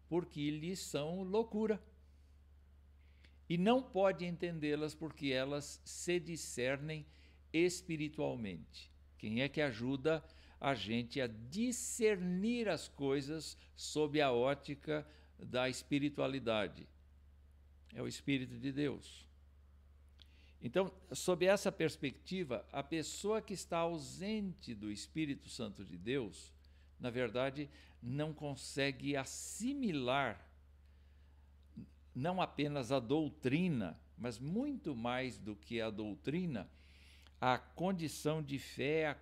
porque 0.08 0.50
lhes 0.50 0.78
são 0.78 1.22
loucura. 1.22 1.82
E 3.48 3.58
não 3.58 3.82
pode 3.82 4.24
entendê-las 4.24 4.94
porque 4.94 5.28
elas 5.28 5.80
se 5.84 6.20
discernem 6.20 7.04
espiritualmente. 7.52 8.90
Quem 9.18 9.42
é 9.42 9.48
que 9.48 9.60
ajuda 9.60 10.24
a 10.60 10.74
gente 10.74 11.20
a 11.20 11.26
discernir 11.26 12.68
as 12.68 12.88
coisas 12.88 13.56
sob 13.74 14.20
a 14.20 14.32
ótica 14.32 15.06
da 15.38 15.68
espiritualidade? 15.68 16.88
É 17.92 18.00
o 18.02 18.08
Espírito 18.08 18.58
de 18.58 18.72
Deus. 18.72 19.26
Então, 20.64 20.90
sob 21.12 21.44
essa 21.44 21.70
perspectiva, 21.70 22.66
a 22.72 22.82
pessoa 22.82 23.42
que 23.42 23.52
está 23.52 23.80
ausente 23.80 24.74
do 24.74 24.90
Espírito 24.90 25.50
Santo 25.50 25.84
de 25.84 25.98
Deus, 25.98 26.54
na 26.98 27.10
verdade, 27.10 27.68
não 28.02 28.32
consegue 28.32 29.14
assimilar 29.14 30.40
não 32.14 32.40
apenas 32.40 32.90
a 32.90 32.98
doutrina, 32.98 34.00
mas 34.16 34.38
muito 34.38 34.96
mais 34.96 35.36
do 35.36 35.54
que 35.54 35.82
a 35.82 35.90
doutrina, 35.90 36.66
a 37.38 37.58
condição 37.58 38.42
de 38.42 38.58
fé, 38.58 39.08
a, 39.08 39.16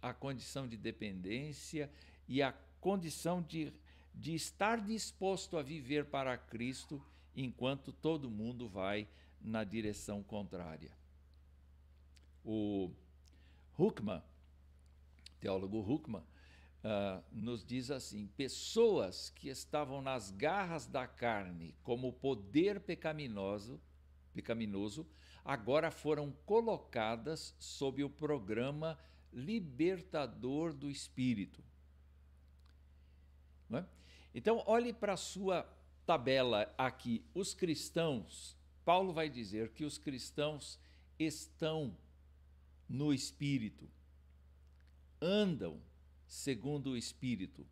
a 0.00 0.12
condição 0.12 0.66
de 0.66 0.76
dependência 0.76 1.88
e 2.26 2.42
a 2.42 2.52
condição 2.80 3.40
de, 3.40 3.72
de 4.12 4.34
estar 4.34 4.80
disposto 4.80 5.56
a 5.56 5.62
viver 5.62 6.06
para 6.06 6.36
Cristo 6.36 7.00
enquanto 7.36 7.92
todo 7.92 8.28
mundo 8.28 8.68
vai 8.68 9.06
na 9.42 9.64
direção 9.64 10.22
contrária. 10.22 10.92
O 12.44 12.90
Huckman, 13.78 14.22
teólogo 15.40 15.80
Huckman, 15.80 16.22
uh, 16.22 17.22
nos 17.30 17.64
diz 17.64 17.90
assim: 17.90 18.26
pessoas 18.36 19.30
que 19.30 19.48
estavam 19.48 20.02
nas 20.02 20.30
garras 20.30 20.86
da 20.86 21.06
carne 21.06 21.74
como 21.82 22.12
poder 22.12 22.80
pecaminoso, 22.80 23.80
pecaminoso, 24.32 25.06
agora 25.44 25.90
foram 25.90 26.32
colocadas 26.44 27.54
sob 27.58 28.02
o 28.02 28.10
programa 28.10 28.98
libertador 29.32 30.72
do 30.72 30.90
espírito. 30.90 31.62
É? 33.72 33.84
Então, 34.34 34.62
olhe 34.66 34.92
para 34.92 35.14
a 35.14 35.16
sua 35.16 35.66
tabela 36.04 36.72
aqui. 36.76 37.24
Os 37.34 37.54
cristãos 37.54 38.56
Paulo 38.84 39.12
vai 39.12 39.28
dizer 39.28 39.70
que 39.70 39.84
os 39.84 39.98
cristãos 39.98 40.78
estão 41.18 41.96
no 42.88 43.12
Espírito, 43.12 43.88
andam 45.20 45.80
segundo 46.26 46.90
o 46.90 46.96
Espírito, 46.96 47.66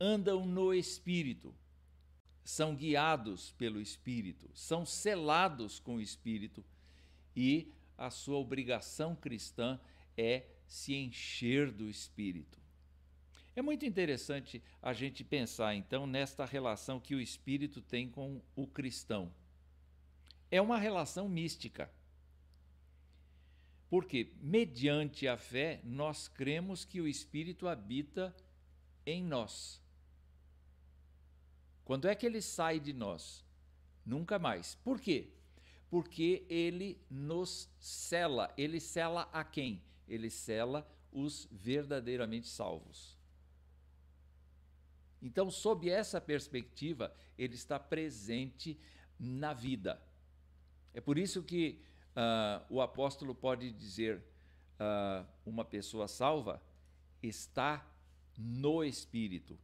andam 0.00 0.46
no 0.46 0.72
Espírito, 0.72 1.54
são 2.42 2.74
guiados 2.74 3.52
pelo 3.52 3.80
Espírito, 3.80 4.48
são 4.54 4.86
selados 4.86 5.78
com 5.78 5.96
o 5.96 6.00
Espírito 6.00 6.64
e 7.34 7.72
a 7.98 8.10
sua 8.10 8.38
obrigação 8.38 9.14
cristã 9.14 9.78
é 10.16 10.46
se 10.66 10.94
encher 10.94 11.70
do 11.70 11.88
Espírito. 11.88 12.58
É 13.54 13.62
muito 13.62 13.86
interessante 13.86 14.62
a 14.82 14.92
gente 14.92 15.24
pensar 15.24 15.74
então 15.74 16.06
nesta 16.06 16.44
relação 16.44 17.00
que 17.00 17.14
o 17.14 17.20
Espírito 17.20 17.80
tem 17.80 18.08
com 18.08 18.40
o 18.54 18.66
cristão 18.66 19.32
é 20.50 20.60
uma 20.60 20.78
relação 20.78 21.28
mística. 21.28 21.90
Porque, 23.88 24.32
mediante 24.40 25.28
a 25.28 25.36
fé, 25.36 25.80
nós 25.84 26.28
cremos 26.28 26.84
que 26.84 27.00
o 27.00 27.06
Espírito 27.06 27.68
habita 27.68 28.34
em 29.04 29.22
nós. 29.22 29.80
Quando 31.84 32.08
é 32.08 32.14
que 32.14 32.26
ele 32.26 32.42
sai 32.42 32.80
de 32.80 32.92
nós? 32.92 33.44
Nunca 34.04 34.38
mais. 34.38 34.74
Por 34.76 35.00
quê? 35.00 35.30
Porque 35.88 36.44
ele 36.48 37.00
nos 37.08 37.68
cela. 37.78 38.52
Ele 38.56 38.80
cela 38.80 39.28
a 39.32 39.44
quem? 39.44 39.80
Ele 40.08 40.28
cela 40.28 40.86
os 41.12 41.48
verdadeiramente 41.50 42.48
salvos. 42.48 43.16
Então, 45.22 45.50
sob 45.50 45.88
essa 45.88 46.20
perspectiva, 46.20 47.14
ele 47.38 47.54
está 47.54 47.78
presente 47.78 48.78
na 49.18 49.54
vida. 49.54 50.00
É 50.96 51.00
por 51.02 51.18
isso 51.18 51.42
que 51.42 51.78
uh, 52.16 52.64
o 52.70 52.80
apóstolo 52.80 53.34
pode 53.34 53.70
dizer: 53.70 54.22
uh, 54.80 55.26
uma 55.44 55.62
pessoa 55.62 56.08
salva 56.08 56.58
está 57.22 57.86
no 58.38 58.82
Espírito. 58.82 59.58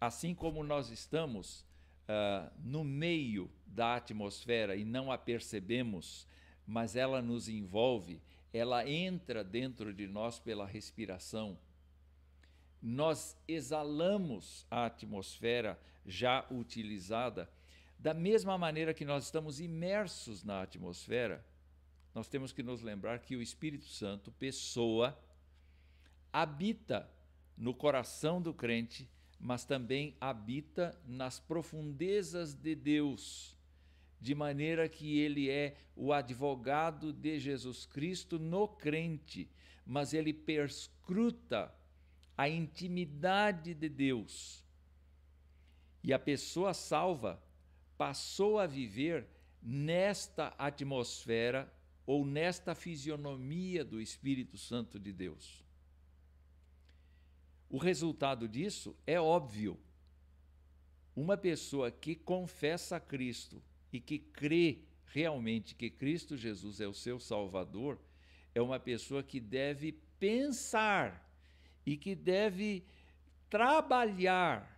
Assim 0.00 0.32
como 0.32 0.62
nós 0.62 0.90
estamos 0.90 1.62
uh, 2.08 2.52
no 2.62 2.84
meio 2.84 3.50
da 3.66 3.96
atmosfera 3.96 4.76
e 4.76 4.84
não 4.84 5.10
a 5.10 5.18
percebemos, 5.18 6.24
mas 6.64 6.94
ela 6.94 7.20
nos 7.20 7.48
envolve, 7.48 8.22
ela 8.52 8.88
entra 8.88 9.42
dentro 9.42 9.92
de 9.92 10.06
nós 10.06 10.38
pela 10.38 10.64
respiração. 10.64 11.58
Nós 12.80 13.36
exalamos 13.48 14.64
a 14.70 14.86
atmosfera 14.86 15.76
já 16.06 16.46
utilizada 16.48 17.50
Da 17.98 18.12
mesma 18.14 18.56
maneira 18.58 18.94
que 18.94 19.04
nós 19.04 19.24
estamos 19.24 19.60
imersos 19.60 20.44
na 20.44 20.62
atmosfera, 20.62 21.44
nós 22.14 22.28
temos 22.28 22.52
que 22.52 22.62
nos 22.62 22.82
lembrar 22.82 23.18
que 23.18 23.36
o 23.36 23.42
Espírito 23.42 23.86
Santo, 23.86 24.30
pessoa, 24.32 25.18
habita 26.32 27.10
no 27.56 27.74
coração 27.74 28.40
do 28.40 28.52
crente, 28.52 29.08
mas 29.38 29.64
também 29.64 30.16
habita 30.20 30.98
nas 31.06 31.38
profundezas 31.40 32.54
de 32.54 32.74
Deus, 32.74 33.56
de 34.20 34.34
maneira 34.34 34.88
que 34.88 35.18
ele 35.18 35.50
é 35.50 35.76
o 35.94 36.12
advogado 36.12 37.12
de 37.12 37.38
Jesus 37.38 37.86
Cristo 37.86 38.38
no 38.38 38.66
crente, 38.66 39.50
mas 39.84 40.14
ele 40.14 40.32
perscruta 40.32 41.72
a 42.36 42.48
intimidade 42.48 43.74
de 43.74 43.88
Deus. 43.88 44.64
E 46.02 46.12
a 46.12 46.18
pessoa 46.18 46.72
salva 46.72 47.42
passou 47.96 48.58
a 48.58 48.66
viver 48.66 49.26
nesta 49.62 50.54
atmosfera 50.58 51.72
ou 52.06 52.24
nesta 52.24 52.74
fisionomia 52.74 53.84
do 53.84 54.00
Espírito 54.00 54.56
Santo 54.56 54.98
de 54.98 55.12
Deus. 55.12 55.64
O 57.68 57.78
resultado 57.78 58.48
disso 58.48 58.96
é 59.06 59.20
óbvio. 59.20 59.78
Uma 61.14 61.36
pessoa 61.36 61.90
que 61.90 62.14
confessa 62.14 62.96
a 62.96 63.00
Cristo 63.00 63.62
e 63.92 63.98
que 63.98 64.18
crê 64.18 64.80
realmente 65.06 65.74
que 65.74 65.90
Cristo 65.90 66.36
Jesus 66.36 66.80
é 66.80 66.86
o 66.86 66.94
seu 66.94 67.18
Salvador, 67.18 67.98
é 68.54 68.60
uma 68.60 68.78
pessoa 68.78 69.22
que 69.22 69.40
deve 69.40 69.92
pensar 70.18 71.26
e 71.84 71.96
que 71.96 72.14
deve 72.14 72.84
trabalhar 73.48 74.75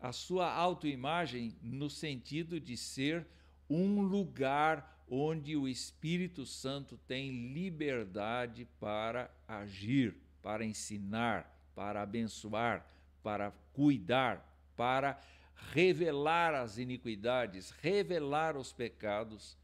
a 0.00 0.12
sua 0.12 0.52
autoimagem 0.52 1.56
no 1.62 1.90
sentido 1.90 2.60
de 2.60 2.76
ser 2.76 3.26
um 3.68 4.00
lugar 4.00 5.04
onde 5.10 5.56
o 5.56 5.66
Espírito 5.66 6.44
Santo 6.46 6.98
tem 7.06 7.52
liberdade 7.52 8.66
para 8.78 9.30
agir, 9.46 10.14
para 10.42 10.64
ensinar, 10.64 11.50
para 11.74 12.02
abençoar, 12.02 12.86
para 13.22 13.50
cuidar, 13.72 14.44
para 14.76 15.20
revelar 15.72 16.54
as 16.54 16.78
iniquidades, 16.78 17.70
revelar 17.82 18.56
os 18.56 18.72
pecados. 18.72 19.56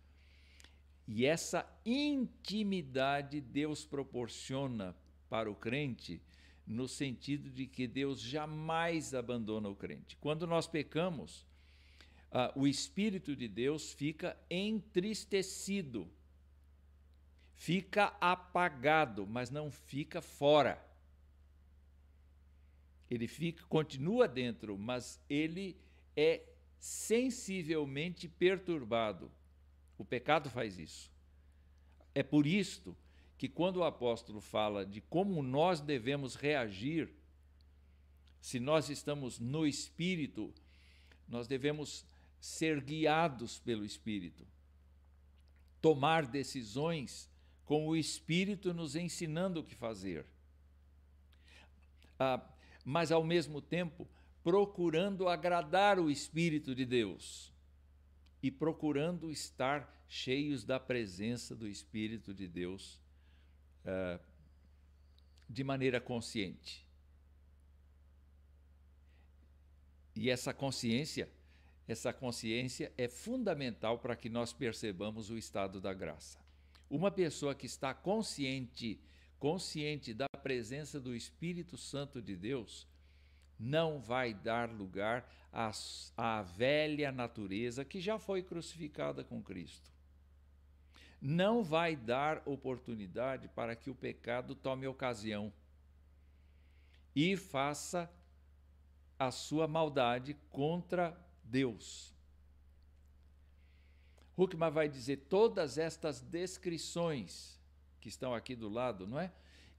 E 1.06 1.26
essa 1.26 1.66
intimidade 1.84 3.40
Deus 3.40 3.84
proporciona 3.84 4.96
para 5.28 5.50
o 5.50 5.54
crente 5.54 6.20
no 6.66 6.88
sentido 6.88 7.50
de 7.50 7.66
que 7.66 7.86
Deus 7.86 8.20
jamais 8.20 9.14
abandona 9.14 9.68
o 9.68 9.76
crente. 9.76 10.16
Quando 10.16 10.46
nós 10.46 10.66
pecamos, 10.66 11.46
uh, 12.32 12.58
o 12.58 12.66
Espírito 12.66 13.36
de 13.36 13.46
Deus 13.46 13.92
fica 13.92 14.36
entristecido, 14.48 16.10
fica 17.54 18.16
apagado, 18.20 19.26
mas 19.26 19.50
não 19.50 19.70
fica 19.70 20.22
fora. 20.22 20.82
Ele 23.10 23.28
fica, 23.28 23.62
continua 23.66 24.26
dentro, 24.26 24.78
mas 24.78 25.20
ele 25.28 25.76
é 26.16 26.42
sensivelmente 26.80 28.26
perturbado. 28.26 29.30
O 29.98 30.04
pecado 30.04 30.48
faz 30.48 30.78
isso. 30.78 31.12
É 32.14 32.22
por 32.22 32.46
isto 32.46 32.96
que 33.36 33.48
quando 33.48 33.78
o 33.78 33.84
apóstolo 33.84 34.40
fala 34.40 34.86
de 34.86 35.00
como 35.00 35.42
nós 35.42 35.80
devemos 35.80 36.34
reagir, 36.34 37.12
se 38.40 38.60
nós 38.60 38.88
estamos 38.88 39.38
no 39.38 39.66
Espírito, 39.66 40.52
nós 41.28 41.46
devemos 41.46 42.04
ser 42.40 42.80
guiados 42.80 43.58
pelo 43.58 43.84
Espírito, 43.84 44.46
tomar 45.80 46.26
decisões 46.26 47.30
com 47.64 47.88
o 47.88 47.96
Espírito 47.96 48.74
nos 48.74 48.94
ensinando 48.94 49.60
o 49.60 49.64
que 49.64 49.74
fazer. 49.74 50.26
Ah, 52.18 52.40
mas, 52.84 53.10
ao 53.10 53.24
mesmo 53.24 53.62
tempo, 53.62 54.06
procurando 54.42 55.26
agradar 55.26 55.98
o 55.98 56.10
Espírito 56.10 56.74
de 56.74 56.84
Deus 56.84 57.50
e 58.42 58.50
procurando 58.50 59.30
estar 59.30 59.90
cheios 60.06 60.64
da 60.64 60.78
presença 60.78 61.56
do 61.56 61.66
Espírito 61.66 62.34
de 62.34 62.46
Deus 62.46 63.00
uh, 63.84 64.20
de 65.48 65.62
maneira 65.62 66.00
consciente. 66.00 66.84
E 70.16 70.30
essa 70.30 70.54
consciência, 70.54 71.28
essa 71.86 72.12
consciência 72.12 72.92
é 72.96 73.08
fundamental 73.08 73.98
para 73.98 74.16
que 74.16 74.28
nós 74.28 74.52
percebamos 74.52 75.30
o 75.30 75.36
estado 75.36 75.80
da 75.80 75.92
graça. 75.92 76.38
Uma 76.88 77.10
pessoa 77.10 77.54
que 77.54 77.66
está 77.66 77.92
consciente, 77.92 79.00
consciente 79.38 80.14
da 80.14 80.28
presença 80.42 81.00
do 81.00 81.14
Espírito 81.14 81.76
Santo 81.76 82.22
de 82.22 82.36
Deus, 82.36 82.86
não 83.58 84.00
vai 84.00 84.34
dar 84.34 84.70
lugar 84.70 85.28
à, 85.52 85.70
à 86.16 86.42
velha 86.42 87.10
natureza 87.10 87.84
que 87.84 88.00
já 88.00 88.18
foi 88.18 88.42
crucificada 88.42 89.24
com 89.24 89.42
Cristo 89.42 89.93
não 91.26 91.64
vai 91.64 91.96
dar 91.96 92.42
oportunidade 92.44 93.48
para 93.48 93.74
que 93.74 93.88
o 93.88 93.94
pecado 93.94 94.54
tome 94.54 94.86
ocasião 94.86 95.50
e 97.16 97.34
faça 97.34 98.12
a 99.18 99.30
sua 99.30 99.66
maldade 99.66 100.36
contra 100.50 101.18
Deus. 101.42 102.12
Huckman 104.36 104.70
vai 104.70 104.86
dizer 104.86 105.16
todas 105.30 105.78
estas 105.78 106.20
descrições 106.20 107.58
que 108.02 108.10
estão 108.10 108.34
aqui 108.34 108.54
do 108.54 108.68
lado, 108.68 109.06
não 109.06 109.18
é? 109.18 109.32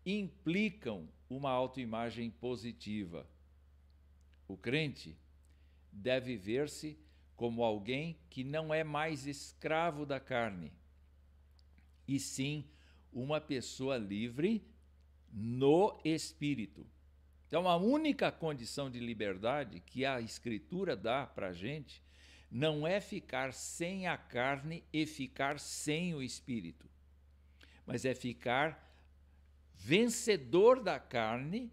Implicam 0.03 1.07
uma 1.29 1.51
autoimagem 1.51 2.31
positiva. 2.31 3.29
O 4.47 4.57
crente 4.57 5.15
deve 5.91 6.37
ver-se 6.37 6.97
como 7.35 7.63
alguém 7.63 8.17
que 8.31 8.43
não 8.43 8.73
é 8.73 8.83
mais 8.83 9.27
escravo 9.27 10.07
da 10.07 10.19
carne 10.19 10.73
e 12.07 12.19
sim 12.19 12.65
uma 13.11 13.39
pessoa 13.39 13.97
livre 13.97 14.63
no 15.31 15.99
espírito. 16.03 16.85
Então, 17.47 17.67
a 17.67 17.77
única 17.77 18.31
condição 18.31 18.89
de 18.89 18.99
liberdade 18.99 19.79
que 19.79 20.05
a 20.05 20.19
Escritura 20.19 20.95
dá 20.95 21.25
para 21.25 21.49
a 21.49 21.53
gente 21.53 22.03
não 22.49 22.85
é 22.85 22.99
ficar 22.99 23.53
sem 23.53 24.07
a 24.07 24.17
carne 24.17 24.83
e 24.91 25.05
ficar 25.05 25.59
sem 25.59 26.13
o 26.13 26.21
espírito, 26.21 26.89
mas 27.85 28.05
é 28.05 28.13
ficar 28.13 28.81
vencedor 29.73 30.81
da 30.81 30.99
carne 30.99 31.71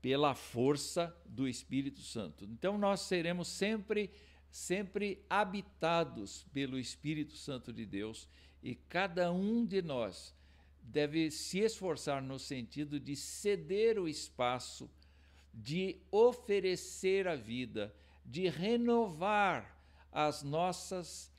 pela 0.00 0.34
força 0.34 1.14
do 1.26 1.48
Espírito 1.48 2.00
Santo. 2.00 2.44
Então, 2.44 2.78
nós 2.78 3.00
seremos 3.00 3.48
sempre, 3.48 4.10
sempre 4.50 5.24
habitados 5.28 6.44
pelo 6.52 6.78
Espírito 6.78 7.36
Santo 7.36 7.72
de 7.72 7.84
Deus 7.84 8.28
e 8.66 8.74
cada 8.74 9.30
um 9.30 9.64
de 9.64 9.80
nós 9.80 10.34
deve 10.82 11.30
se 11.30 11.60
esforçar 11.60 12.20
no 12.20 12.36
sentido 12.36 12.98
de 12.98 13.14
ceder 13.14 13.96
o 13.96 14.08
espaço, 14.08 14.90
de 15.54 16.00
oferecer 16.10 17.28
a 17.28 17.36
vida, 17.36 17.94
de 18.24 18.48
renovar 18.48 19.80
as 20.10 20.42
nossas 20.42 21.30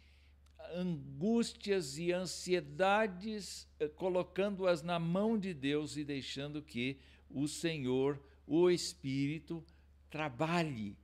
angústias 0.73 1.97
e 1.97 2.13
ansiedades, 2.13 3.67
eh, 3.77 3.89
colocando-as 3.89 4.81
na 4.81 4.97
mão 4.97 5.37
de 5.37 5.53
Deus 5.53 5.97
e 5.97 6.05
deixando 6.05 6.61
que 6.61 6.97
o 7.29 7.45
Senhor, 7.45 8.17
o 8.47 8.69
Espírito, 8.69 9.61
trabalhe 10.09 10.95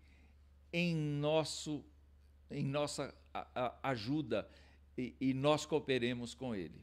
em 0.72 0.96
nosso 0.96 1.84
em 2.50 2.64
nossa 2.64 3.14
ajuda 3.82 4.48
e, 4.98 5.16
e 5.20 5.34
nós 5.34 5.66
cooperemos 5.66 6.34
com 6.34 6.56
ele. 6.56 6.82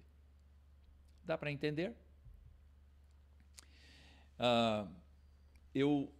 Dá 1.24 1.38
para 1.38 1.52
entender? 1.52 1.94
Uh, 4.38 4.90
eu 5.74 6.12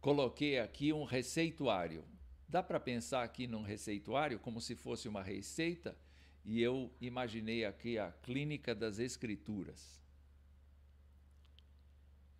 coloquei 0.00 0.58
aqui 0.58 0.92
um 0.92 1.04
receituário. 1.04 2.04
Dá 2.48 2.62
para 2.62 2.78
pensar 2.78 3.22
aqui 3.22 3.46
num 3.46 3.62
receituário 3.62 4.38
como 4.38 4.60
se 4.60 4.76
fosse 4.76 5.08
uma 5.08 5.22
receita? 5.22 5.96
E 6.44 6.60
eu 6.60 6.92
imaginei 7.00 7.64
aqui 7.64 7.98
a 7.98 8.12
Clínica 8.12 8.74
das 8.74 8.98
Escrituras. 8.98 10.00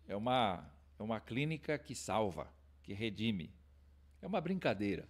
É 0.07 0.15
uma, 0.15 0.71
é 0.99 1.03
uma 1.03 1.19
clínica 1.19 1.77
que 1.77 1.95
salva, 1.95 2.51
que 2.83 2.93
redime. 2.93 3.51
É 4.21 4.27
uma 4.27 4.39
brincadeira. 4.39 5.07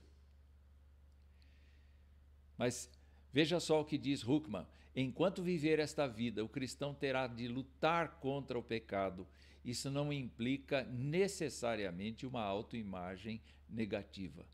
Mas 2.58 2.90
Veja 3.36 3.60
só 3.60 3.82
o 3.82 3.86
que 3.86 3.98
diz 3.98 4.26
Huckman: 4.26 4.66
enquanto 4.96 5.44
viver 5.44 5.78
esta 5.78 6.08
vida, 6.08 6.42
o 6.42 6.48
cristão 6.48 6.94
terá 6.94 7.28
de 7.28 7.50
lutar 7.50 8.22
contra 8.22 8.58
o 8.58 8.64
pecado. 8.64 9.28
Isso 9.66 9.92
não 9.92 10.14
implica 10.14 10.86
necessariamente 10.86 12.26
uma 12.26 12.42
autoimagem 12.42 13.42
negativa. 13.70 14.46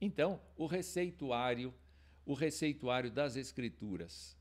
Então, 0.00 0.40
o 0.56 0.66
receituário, 0.66 1.72
o 2.26 2.34
receituário 2.34 3.12
das 3.12 3.36
escrituras, 3.36 4.36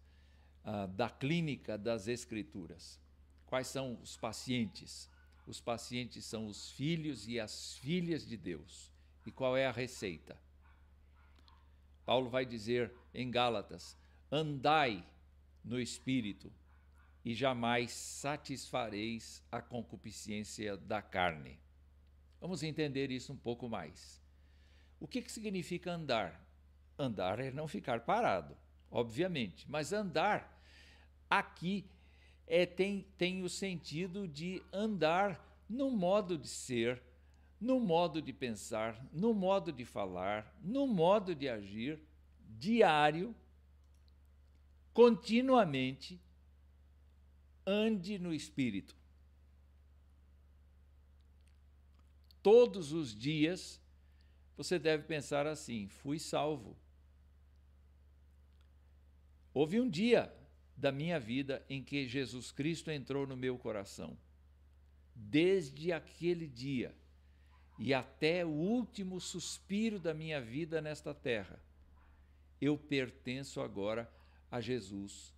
uh, 0.66 0.88
da 0.88 1.12
clínica 1.12 1.78
das 1.78 2.08
escrituras. 2.08 3.00
Quais 3.46 3.68
são 3.68 4.00
os 4.02 4.18
pacientes? 4.18 5.08
Os 5.46 5.62
pacientes 5.62 6.26
são 6.26 6.48
os 6.48 6.72
filhos 6.72 7.28
e 7.28 7.40
as 7.40 7.78
filhas 7.78 8.26
de 8.26 8.36
Deus. 8.36 8.92
E 9.28 9.32
qual 9.32 9.56
é 9.56 9.68
a 9.68 9.72
receita? 9.72 10.36
Paulo 12.06 12.30
vai 12.30 12.46
dizer 12.46 12.94
em 13.14 13.30
Gálatas: 13.30 13.98
andai 14.32 15.06
no 15.64 15.80
espírito 15.80 16.52
e 17.24 17.34
jamais 17.34 17.92
satisfareis 17.92 19.44
a 19.52 19.62
concupiscência 19.62 20.76
da 20.76 21.02
carne. 21.02 21.60
Vamos 22.42 22.62
entender 22.64 23.10
isso 23.12 23.32
um 23.32 23.38
pouco 23.38 23.70
mais. 23.70 24.22
O 25.00 25.08
que, 25.08 25.22
que 25.22 25.32
significa 25.32 25.92
andar? 25.92 26.46
Andar 26.98 27.40
é 27.40 27.52
não 27.52 27.68
ficar 27.68 28.02
parado, 28.02 28.58
obviamente, 28.92 29.66
mas 29.70 29.94
andar 29.94 30.62
aqui 31.30 31.90
é, 32.46 32.66
tem, 32.66 33.08
tem 33.18 33.42
o 33.42 33.50
sentido 33.50 34.28
de 34.28 34.62
andar 34.72 35.64
no 35.70 35.90
modo 35.90 36.38
de 36.38 36.48
ser, 36.48 37.02
no 37.64 37.80
modo 37.80 38.22
de 38.22 38.34
pensar, 38.34 39.02
no 39.14 39.34
modo 39.34 39.72
de 39.72 39.86
falar, 39.86 40.54
no 40.62 40.86
modo 40.86 41.34
de 41.34 41.48
agir 41.48 41.98
diário, 42.60 43.34
continuamente, 44.94 46.20
ande 47.66 48.20
no 48.20 48.34
espírito. 48.34 48.98
Todos 52.42 52.92
os 52.92 53.16
dias 53.16 53.82
você 54.58 54.78
deve 54.78 55.04
pensar 55.04 55.48
assim: 55.48 55.88
fui 55.88 56.20
salvo. 56.20 56.76
Houve 59.54 59.80
um 59.80 59.90
dia 59.90 60.36
da 60.76 60.92
minha 60.92 61.18
vida 61.18 61.66
em 61.70 61.82
que 61.82 62.10
Jesus 62.10 62.52
Cristo 62.52 62.92
entrou 62.92 63.26
no 63.26 63.38
meu 63.38 63.58
coração. 63.58 64.18
Desde 65.16 65.94
aquele 65.94 66.46
dia 66.46 66.94
e 67.78 67.94
até 67.94 68.46
o 68.46 68.50
último 68.50 69.20
suspiro 69.20 70.00
da 70.00 70.14
minha 70.14 70.40
vida 70.40 70.82
nesta 70.82 71.14
terra, 71.14 71.60
eu 72.62 72.78
pertenço 72.78 73.62
agora 73.62 74.12
a 74.50 74.62
Jesus. 74.62 75.34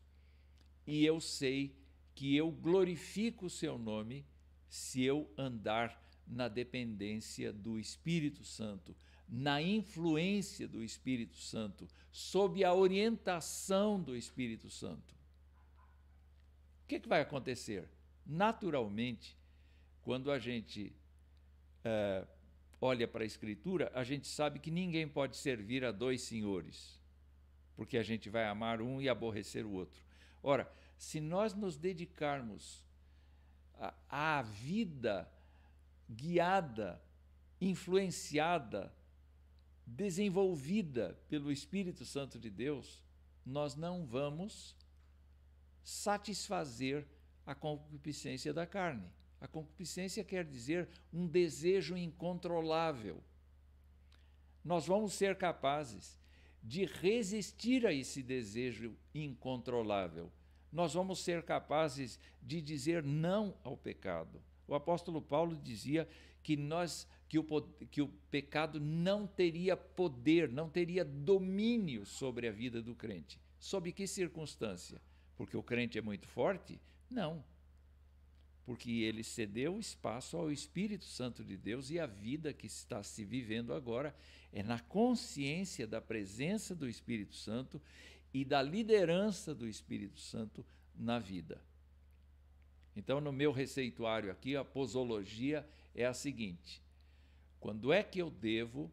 E 0.85 1.05
eu 1.05 1.19
sei 1.19 1.75
que 2.13 2.35
eu 2.35 2.51
glorifico 2.51 3.47
o 3.47 3.49
seu 3.49 3.77
nome 3.77 4.25
se 4.67 5.03
eu 5.03 5.31
andar 5.37 6.01
na 6.27 6.47
dependência 6.47 7.51
do 7.53 7.79
Espírito 7.79 8.43
Santo, 8.43 8.95
na 9.27 9.61
influência 9.61 10.67
do 10.67 10.83
Espírito 10.83 11.37
Santo, 11.37 11.87
sob 12.11 12.63
a 12.63 12.73
orientação 12.73 13.99
do 13.99 14.15
Espírito 14.15 14.69
Santo. 14.69 15.15
O 16.83 16.87
que, 16.87 16.99
que 16.99 17.09
vai 17.09 17.21
acontecer? 17.21 17.89
Naturalmente, 18.25 19.35
quando 20.03 20.31
a 20.31 20.37
gente 20.37 20.93
é, 21.85 22.27
olha 22.81 23.07
para 23.07 23.23
a 23.23 23.27
Escritura, 23.27 23.91
a 23.93 24.03
gente 24.03 24.27
sabe 24.27 24.59
que 24.59 24.71
ninguém 24.71 25.07
pode 25.07 25.37
servir 25.37 25.85
a 25.85 25.91
dois 25.91 26.21
senhores, 26.21 26.99
porque 27.75 27.97
a 27.97 28.03
gente 28.03 28.29
vai 28.29 28.45
amar 28.45 28.81
um 28.81 28.99
e 28.99 29.07
aborrecer 29.07 29.65
o 29.65 29.71
outro. 29.71 30.03
Ora, 30.41 30.69
se 30.97 31.21
nós 31.21 31.53
nos 31.53 31.77
dedicarmos 31.77 32.83
à 34.09 34.41
vida 34.41 35.29
guiada, 36.09 37.01
influenciada, 37.61 38.91
desenvolvida 39.85 41.19
pelo 41.29 41.51
Espírito 41.51 42.03
Santo 42.03 42.39
de 42.39 42.49
Deus, 42.49 43.03
nós 43.45 43.75
não 43.75 44.05
vamos 44.05 44.75
satisfazer 45.83 47.05
a 47.45 47.53
concupiscência 47.53 48.51
da 48.51 48.65
carne. 48.65 49.07
A 49.45 49.47
concupiscência 49.47 50.23
quer 50.23 50.43
dizer 50.43 50.89
um 51.13 51.27
desejo 51.27 51.95
incontrolável. 51.95 53.23
Nós 54.63 54.87
vamos 54.87 55.13
ser 55.13 55.37
capazes 55.37 56.17
de 56.63 56.85
resistir 56.85 57.85
a 57.85 57.93
esse 57.93 58.23
desejo 58.23 58.97
incontrolável. 59.13 60.31
Nós 60.71 60.95
vamos 60.95 61.19
ser 61.19 61.43
capazes 61.43 62.19
de 62.41 62.59
dizer 62.59 63.03
não 63.03 63.55
ao 63.63 63.77
pecado. 63.77 64.41
O 64.67 64.73
apóstolo 64.73 65.21
Paulo 65.21 65.55
dizia 65.55 66.09
que 66.41 66.57
nós 66.57 67.07
que 67.29 67.37
o, 67.37 67.43
que 67.91 68.01
o 68.01 68.07
pecado 68.31 68.79
não 68.79 69.27
teria 69.27 69.77
poder, 69.77 70.49
não 70.49 70.67
teria 70.67 71.05
domínio 71.05 72.03
sobre 72.03 72.47
a 72.47 72.51
vida 72.51 72.81
do 72.81 72.95
crente. 72.95 73.39
Sob 73.59 73.91
que 73.91 74.07
circunstância? 74.07 74.99
porque 75.37 75.55
o 75.55 75.63
crente 75.63 75.97
é 75.97 76.01
muito 76.01 76.27
forte? 76.27 76.79
Não. 77.09 77.43
Porque 78.65 78.91
ele 78.91 79.23
cedeu 79.23 79.79
espaço 79.79 80.37
ao 80.37 80.51
Espírito 80.51 81.05
Santo 81.05 81.43
de 81.43 81.55
Deus 81.55 81.91
e 81.91 81.99
a 81.99 82.07
vida 82.07 82.51
que 82.51 82.65
está 82.65 83.03
se 83.03 83.23
vivendo 83.23 83.73
agora 83.73 84.15
é 84.51 84.63
na 84.63 84.79
consciência 84.79 85.85
da 85.85 86.01
presença 86.01 86.73
do 86.73 86.89
Espírito 86.89 87.35
Santo 87.35 87.79
e 88.33 88.43
da 88.43 88.61
liderança 88.61 89.53
do 89.53 89.67
Espírito 89.67 90.19
Santo 90.19 90.65
na 90.95 91.19
vida. 91.19 91.61
Então, 92.95 93.19
no 93.19 93.31
meu 93.31 93.51
receituário 93.51 94.31
aqui, 94.31 94.55
a 94.55 94.63
posologia 94.63 95.67
é 95.93 96.05
a 96.05 96.13
seguinte: 96.13 96.81
quando 97.59 97.91
é 97.91 98.01
que 98.01 98.19
eu 98.19 98.29
devo 98.29 98.91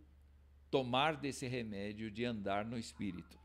tomar 0.70 1.16
desse 1.16 1.46
remédio 1.46 2.11
de 2.11 2.24
andar 2.24 2.64
no 2.64 2.78
Espírito? 2.78 3.38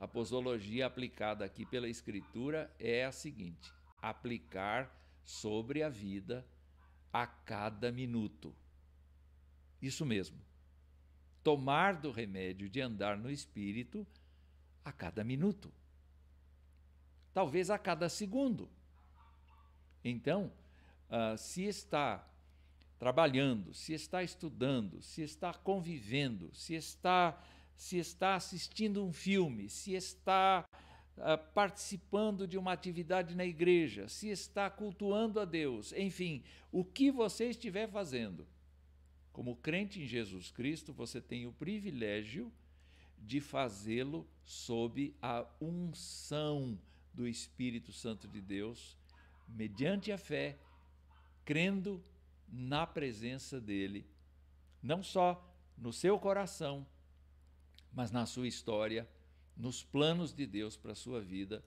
A 0.00 0.08
posologia 0.08 0.86
aplicada 0.86 1.44
aqui 1.44 1.64
pela 1.64 1.88
Escritura 1.88 2.74
é 2.78 3.04
a 3.04 3.12
seguinte: 3.12 3.72
aplicar 4.02 4.92
sobre 5.24 5.82
a 5.82 5.88
vida 5.88 6.44
a 7.12 7.26
cada 7.26 7.92
minuto. 7.92 8.54
Isso 9.80 10.04
mesmo. 10.04 10.38
Tomar 11.42 11.96
do 11.96 12.10
remédio 12.10 12.68
de 12.68 12.80
andar 12.80 13.16
no 13.16 13.30
espírito 13.30 14.06
a 14.84 14.92
cada 14.92 15.22
minuto. 15.22 15.72
Talvez 17.32 17.70
a 17.70 17.78
cada 17.78 18.08
segundo. 18.08 18.68
Então, 20.04 20.52
uh, 21.08 21.38
se 21.38 21.64
está 21.64 22.28
trabalhando, 22.98 23.72
se 23.72 23.92
está 23.92 24.22
estudando, 24.22 25.00
se 25.02 25.22
está 25.22 25.54
convivendo, 25.54 26.52
se 26.54 26.74
está 26.74 27.40
se 27.74 27.98
está 27.98 28.36
assistindo 28.36 29.04
um 29.04 29.12
filme, 29.12 29.68
se 29.68 29.94
está 29.94 30.64
uh, 31.16 31.38
participando 31.52 32.46
de 32.46 32.58
uma 32.58 32.72
atividade 32.72 33.34
na 33.34 33.44
igreja, 33.44 34.08
se 34.08 34.28
está 34.28 34.68
cultuando 34.70 35.40
a 35.40 35.44
Deus, 35.44 35.92
enfim, 35.92 36.42
o 36.70 36.84
que 36.84 37.10
você 37.10 37.50
estiver 37.50 37.88
fazendo. 37.88 38.46
Como 39.32 39.56
crente 39.56 40.02
em 40.02 40.06
Jesus 40.06 40.50
Cristo, 40.50 40.92
você 40.92 41.20
tem 41.20 41.46
o 41.46 41.52
privilégio 41.52 42.52
de 43.18 43.40
fazê-lo 43.40 44.26
sob 44.44 45.14
a 45.22 45.46
unção 45.60 46.78
do 47.14 47.26
Espírito 47.26 47.92
Santo 47.92 48.26
de 48.28 48.40
Deus, 48.40 48.96
mediante 49.48 50.10
a 50.10 50.18
fé, 50.18 50.58
crendo 51.44 52.02
na 52.48 52.86
presença 52.86 53.60
dele, 53.60 54.06
não 54.82 55.02
só 55.02 55.48
no 55.76 55.92
seu 55.92 56.18
coração, 56.18 56.86
mas 57.92 58.10
na 58.10 58.26
sua 58.26 58.48
história, 58.48 59.08
nos 59.56 59.82
planos 59.82 60.32
de 60.32 60.46
Deus 60.46 60.76
para 60.76 60.92
a 60.92 60.96
sua 60.96 61.20
vida 61.20 61.64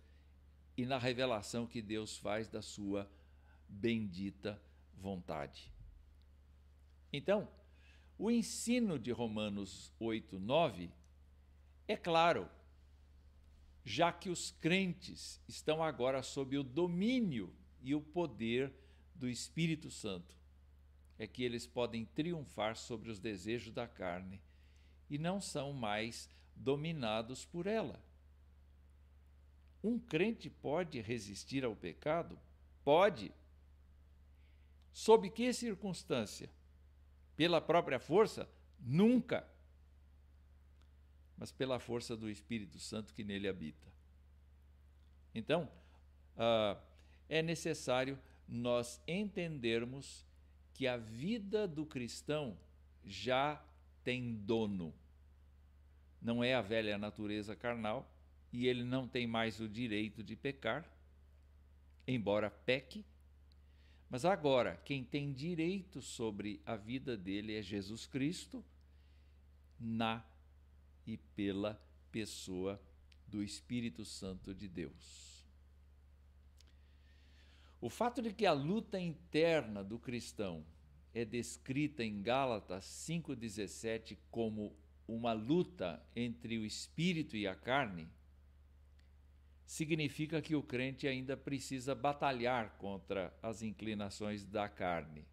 e 0.77 0.85
na 0.85 0.97
revelação 0.97 1.65
que 1.65 1.81
Deus 1.81 2.17
faz 2.17 2.47
da 2.47 2.61
sua 2.61 3.09
bendita 3.67 4.61
vontade. 4.93 5.71
Então, 7.11 7.47
o 8.17 8.29
ensino 8.29 8.97
de 8.97 9.11
Romanos 9.11 9.91
8, 9.99 10.39
9 10.39 10.89
é 11.87 11.95
claro, 11.95 12.49
já 13.83 14.11
que 14.11 14.29
os 14.29 14.51
crentes 14.51 15.41
estão 15.47 15.83
agora 15.83 16.23
sob 16.23 16.57
o 16.57 16.63
domínio 16.63 17.53
e 17.81 17.93
o 17.93 18.01
poder 18.01 18.73
do 19.13 19.29
Espírito 19.29 19.91
Santo, 19.91 20.35
é 21.17 21.27
que 21.27 21.43
eles 21.43 21.65
podem 21.65 22.05
triunfar 22.05 22.75
sobre 22.75 23.09
os 23.09 23.19
desejos 23.19 23.71
da 23.71 23.87
carne 23.87 24.41
e 25.09 25.17
não 25.17 25.39
são 25.39 25.71
mais 25.71 26.29
dominados 26.55 27.45
por 27.45 27.67
ela. 27.67 27.99
Um 29.83 29.99
crente 29.99 30.49
pode 30.49 30.99
resistir 31.01 31.63
ao 31.63 31.75
pecado? 31.75 32.39
Pode. 32.83 33.31
Sob 34.91 35.29
que 35.29 35.53
circunstância? 35.53 36.49
Pela 37.35 37.61
própria 37.61 37.99
força? 37.99 38.49
Nunca. 38.79 39.47
Mas 41.37 41.51
pela 41.51 41.79
força 41.79 42.15
do 42.15 42.29
Espírito 42.29 42.79
Santo 42.79 43.13
que 43.13 43.23
nele 43.23 43.47
habita. 43.47 43.87
Então, 45.33 45.69
uh, 46.37 46.81
é 47.27 47.41
necessário 47.41 48.17
nós 48.47 49.01
entendermos 49.07 50.25
que 50.73 50.87
a 50.87 50.97
vida 50.97 51.67
do 51.67 51.85
cristão 51.85 52.57
já 53.03 53.61
tem 54.03 54.33
dono. 54.33 54.93
Não 56.21 56.43
é 56.43 56.53
a 56.53 56.61
velha 56.61 56.97
natureza 56.97 57.55
carnal 57.55 58.11
e 58.51 58.67
ele 58.67 58.83
não 58.83 59.07
tem 59.07 59.27
mais 59.27 59.59
o 59.59 59.67
direito 59.67 60.23
de 60.23 60.35
pecar, 60.35 60.89
embora 62.07 62.49
peque. 62.49 63.05
Mas 64.09 64.23
agora, 64.23 64.79
quem 64.85 65.03
tem 65.03 65.33
direito 65.33 66.01
sobre 66.01 66.61
a 66.65 66.75
vida 66.75 67.17
dele 67.17 67.55
é 67.55 67.61
Jesus 67.61 68.05
Cristo, 68.05 68.63
na 69.79 70.23
e 71.05 71.17
pela 71.17 71.79
pessoa 72.11 72.81
do 73.27 73.43
Espírito 73.43 74.05
Santo 74.05 74.53
de 74.53 74.67
Deus. 74.67 75.45
O 77.81 77.89
fato 77.89 78.21
de 78.21 78.33
que 78.33 78.45
a 78.45 78.53
luta 78.53 78.99
interna 78.99 79.83
do 79.83 79.99
cristão 79.99 80.65
é 81.13 81.23
descrita 81.23 82.03
em 82.03 82.21
Gálatas 82.21 82.85
5,17 82.85 84.17
como 84.31 84.75
uma 85.07 85.33
luta 85.33 86.01
entre 86.15 86.57
o 86.57 86.65
espírito 86.65 87.35
e 87.35 87.47
a 87.47 87.55
carne, 87.55 88.07
significa 89.65 90.41
que 90.41 90.55
o 90.55 90.63
crente 90.63 91.07
ainda 91.07 91.35
precisa 91.35 91.95
batalhar 91.95 92.77
contra 92.77 93.35
as 93.41 93.61
inclinações 93.61 94.45
da 94.45 94.69
carne. 94.69 95.25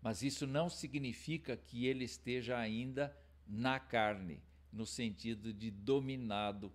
Mas 0.00 0.22
isso 0.22 0.46
não 0.46 0.68
significa 0.68 1.56
que 1.56 1.86
ele 1.86 2.04
esteja 2.04 2.58
ainda 2.58 3.16
na 3.46 3.80
carne, 3.80 4.40
no 4.72 4.86
sentido 4.86 5.52
de 5.52 5.70
dominado 5.70 6.72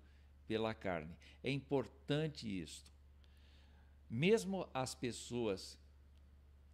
pela 0.47 0.73
carne. 0.73 1.15
É 1.43 1.51
importante 1.51 2.47
isto. 2.47 2.91
Mesmo 4.09 4.67
as 4.73 4.95
pessoas 4.95 5.78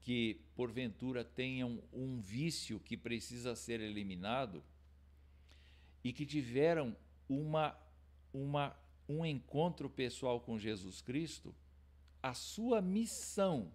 que 0.05 0.39
porventura 0.55 1.25
tenham 1.25 1.81
um 1.91 2.21
vício 2.21 2.79
que 2.79 2.95
precisa 2.95 3.55
ser 3.55 3.81
eliminado 3.81 4.63
e 6.03 6.13
que 6.13 6.27
tiveram 6.27 6.95
uma, 7.27 7.75
uma, 8.31 8.77
um 9.09 9.25
encontro 9.25 9.89
pessoal 9.89 10.39
com 10.39 10.59
Jesus 10.59 11.01
Cristo, 11.01 11.55
a 12.21 12.35
sua 12.35 12.83
missão 12.83 13.73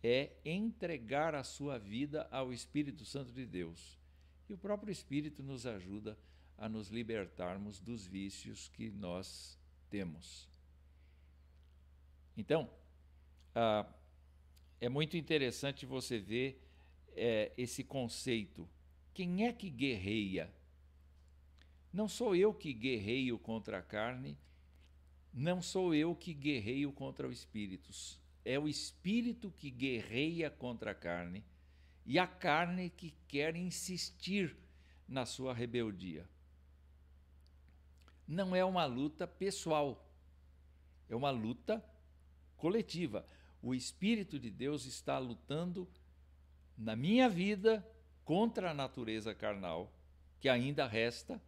é 0.00 0.30
entregar 0.44 1.34
a 1.34 1.42
sua 1.42 1.76
vida 1.76 2.28
ao 2.30 2.52
Espírito 2.52 3.04
Santo 3.04 3.32
de 3.32 3.44
Deus. 3.44 3.98
E 4.48 4.54
o 4.54 4.58
próprio 4.58 4.92
Espírito 4.92 5.42
nos 5.42 5.66
ajuda 5.66 6.16
a 6.56 6.68
nos 6.68 6.88
libertarmos 6.88 7.80
dos 7.80 8.06
vícios 8.06 8.68
que 8.68 8.90
nós 8.90 9.58
temos. 9.90 10.48
Então, 12.36 12.70
ah, 13.56 13.92
é 14.80 14.88
muito 14.88 15.16
interessante 15.16 15.86
você 15.86 16.18
ver 16.18 16.60
é, 17.16 17.52
esse 17.56 17.84
conceito. 17.84 18.68
Quem 19.12 19.46
é 19.46 19.52
que 19.52 19.70
guerreia? 19.70 20.52
Não 21.92 22.08
sou 22.08 22.34
eu 22.34 22.52
que 22.52 22.72
guerreio 22.72 23.38
contra 23.38 23.78
a 23.78 23.82
carne, 23.82 24.36
não 25.32 25.62
sou 25.62 25.94
eu 25.94 26.14
que 26.14 26.34
guerreio 26.34 26.92
contra 26.92 27.28
o 27.28 27.32
espírito. 27.32 27.90
É 28.44 28.58
o 28.58 28.68
espírito 28.68 29.50
que 29.50 29.70
guerreia 29.70 30.50
contra 30.50 30.90
a 30.90 30.94
carne 30.94 31.44
e 32.04 32.18
a 32.18 32.26
carne 32.26 32.90
que 32.90 33.14
quer 33.26 33.56
insistir 33.56 34.56
na 35.08 35.24
sua 35.24 35.54
rebeldia. 35.54 36.28
Não 38.26 38.54
é 38.54 38.64
uma 38.64 38.84
luta 38.84 39.26
pessoal, 39.26 40.08
é 41.08 41.14
uma 41.14 41.30
luta 41.30 41.84
coletiva. 42.56 43.26
O 43.66 43.74
Espírito 43.74 44.38
de 44.38 44.50
Deus 44.50 44.84
está 44.84 45.18
lutando 45.18 45.88
na 46.76 46.94
minha 46.94 47.30
vida 47.30 47.82
contra 48.22 48.70
a 48.70 48.74
natureza 48.74 49.34
carnal, 49.34 49.90
que 50.38 50.50
ainda 50.50 50.86
resta, 50.86 51.40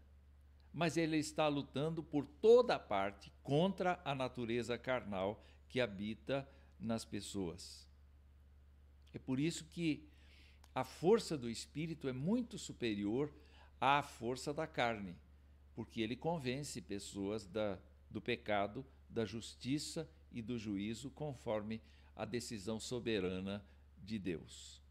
mas 0.73 0.97
ele 0.97 1.19
está 1.19 1.47
lutando 1.47 2.03
por 2.03 2.27
toda 2.27 2.79
parte 2.79 3.31
contra 3.43 4.01
a 4.03 4.15
natureza 4.15 4.79
carnal 4.79 5.45
que 5.69 5.79
habita 5.79 6.49
nas 6.81 7.05
pessoas. 7.05 7.87
É 9.13 9.19
por 9.19 9.39
isso 9.39 9.67
que 9.67 10.09
a 10.75 10.85
força 10.85 11.37
do 11.37 11.51
espírito 11.51 12.09
é 12.09 12.15
muito 12.15 12.57
superior 12.57 13.31
à 13.79 14.03
força 14.03 14.55
da 14.55 14.67
carne, 14.67 15.15
porque 15.75 16.01
ele 16.01 16.17
convence 16.17 16.81
pessoas 16.81 17.47
da, 17.47 17.79
do 18.11 18.23
pecado, 18.23 18.87
da 19.07 19.27
justiça 19.27 20.09
e 20.33 20.41
do 20.41 20.57
juízo 20.57 21.11
conforme 21.11 21.79
a 22.17 22.25
decisão 22.25 22.81
soberana 22.81 23.65
de 24.03 24.19
Deus. 24.19 24.83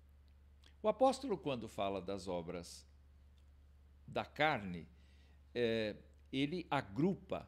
O 0.81 0.87
apóstolo, 0.87 1.37
quando 1.37 1.67
fala 1.67 1.99
das 1.99 2.27
obras 2.27 2.85
da 4.07 4.23
carne, 4.23 4.87
é, 5.53 5.95
ele 6.31 6.67
agrupa 6.69 7.47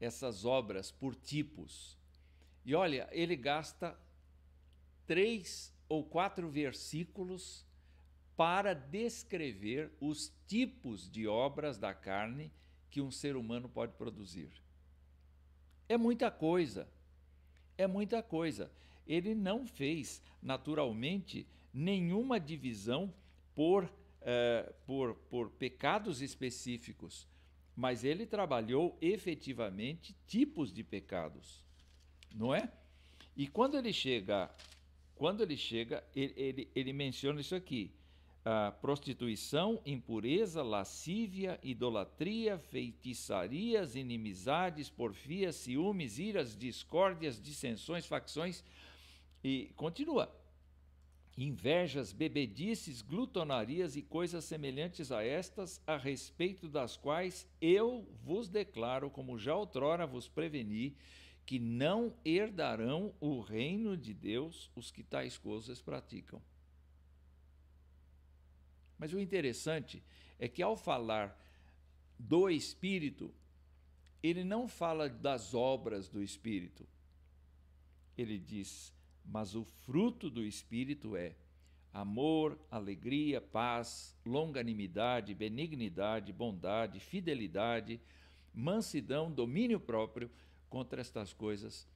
essas 0.00 0.44
obras 0.44 0.90
por 0.90 1.14
tipos. 1.14 1.98
E 2.64 2.74
olha, 2.74 3.08
ele 3.12 3.36
gasta 3.36 3.94
três 5.06 5.72
ou 5.88 6.02
quatro 6.02 6.48
versículos 6.48 7.66
para 8.36 8.74
descrever 8.74 9.92
os 10.00 10.32
tipos 10.46 11.08
de 11.10 11.26
obras 11.28 11.78
da 11.78 11.94
carne 11.94 12.50
que 12.90 13.00
um 13.00 13.10
ser 13.10 13.36
humano 13.36 13.68
pode 13.68 13.92
produzir. 13.92 14.50
É 15.88 15.96
muita 15.96 16.30
coisa, 16.30 16.88
é 17.76 17.86
muita 17.86 18.22
coisa. 18.22 18.70
Ele 19.06 19.34
não 19.34 19.66
fez, 19.66 20.22
naturalmente, 20.42 21.46
nenhuma 21.72 22.38
divisão 22.40 23.12
por, 23.54 23.92
eh, 24.22 24.72
por, 24.86 25.14
por 25.30 25.50
pecados 25.50 26.22
específicos, 26.22 27.26
mas 27.76 28.04
ele 28.04 28.26
trabalhou 28.26 28.96
efetivamente 29.00 30.16
tipos 30.26 30.72
de 30.72 30.82
pecados, 30.84 31.64
não 32.34 32.54
é? 32.54 32.70
E 33.36 33.48
quando 33.48 33.76
ele 33.76 33.92
chega 33.92 34.50
quando 35.14 35.42
ele 35.42 35.56
chega, 35.56 36.04
ele, 36.14 36.34
ele, 36.36 36.70
ele 36.74 36.92
menciona 36.92 37.40
isso 37.40 37.54
aqui: 37.54 37.92
prostituição, 38.80 39.80
impureza, 39.86 40.62
lascívia, 40.62 41.58
idolatria, 41.62 42.58
feitiçarias, 42.58 43.94
inimizades, 43.94 44.90
porfias, 44.90 45.56
ciúmes, 45.56 46.18
iras, 46.18 46.56
discórdias, 46.56 47.40
dissensões, 47.40 48.06
facções. 48.06 48.64
E 49.44 49.70
continua. 49.76 50.34
Invejas, 51.36 52.12
bebedices, 52.12 53.02
glutonarias 53.02 53.94
e 53.94 54.00
coisas 54.00 54.44
semelhantes 54.44 55.12
a 55.12 55.22
estas, 55.22 55.82
a 55.86 55.98
respeito 55.98 56.66
das 56.66 56.96
quais 56.96 57.46
eu 57.60 58.08
vos 58.22 58.48
declaro, 58.48 59.10
como 59.10 59.38
já 59.38 59.54
outrora 59.54 60.06
vos 60.06 60.28
preveni, 60.28 60.96
que 61.44 61.58
não 61.58 62.16
herdarão 62.24 63.14
o 63.20 63.40
reino 63.40 63.98
de 63.98 64.14
Deus 64.14 64.70
os 64.74 64.90
que 64.90 65.02
tais 65.02 65.36
coisas 65.36 65.82
praticam. 65.82 66.40
Mas 68.96 69.12
o 69.12 69.20
interessante 69.20 70.02
é 70.38 70.48
que 70.48 70.62
ao 70.62 70.76
falar 70.76 71.38
do 72.18 72.48
Espírito, 72.48 73.34
ele 74.22 74.44
não 74.44 74.66
fala 74.66 75.08
das 75.08 75.52
obras 75.52 76.08
do 76.08 76.22
Espírito. 76.22 76.86
Ele 78.16 78.38
diz: 78.38 78.93
mas 79.24 79.54
o 79.54 79.64
fruto 79.64 80.28
do 80.28 80.44
Espírito 80.44 81.16
é 81.16 81.34
amor, 81.92 82.58
alegria, 82.70 83.40
paz, 83.40 84.16
longanimidade, 84.24 85.34
benignidade, 85.34 86.32
bondade, 86.32 87.00
fidelidade, 87.00 88.00
mansidão, 88.52 89.30
domínio 89.30 89.80
próprio 89.80 90.30
Contra 90.74 91.00
estas 91.00 91.32
coisas 91.32 91.86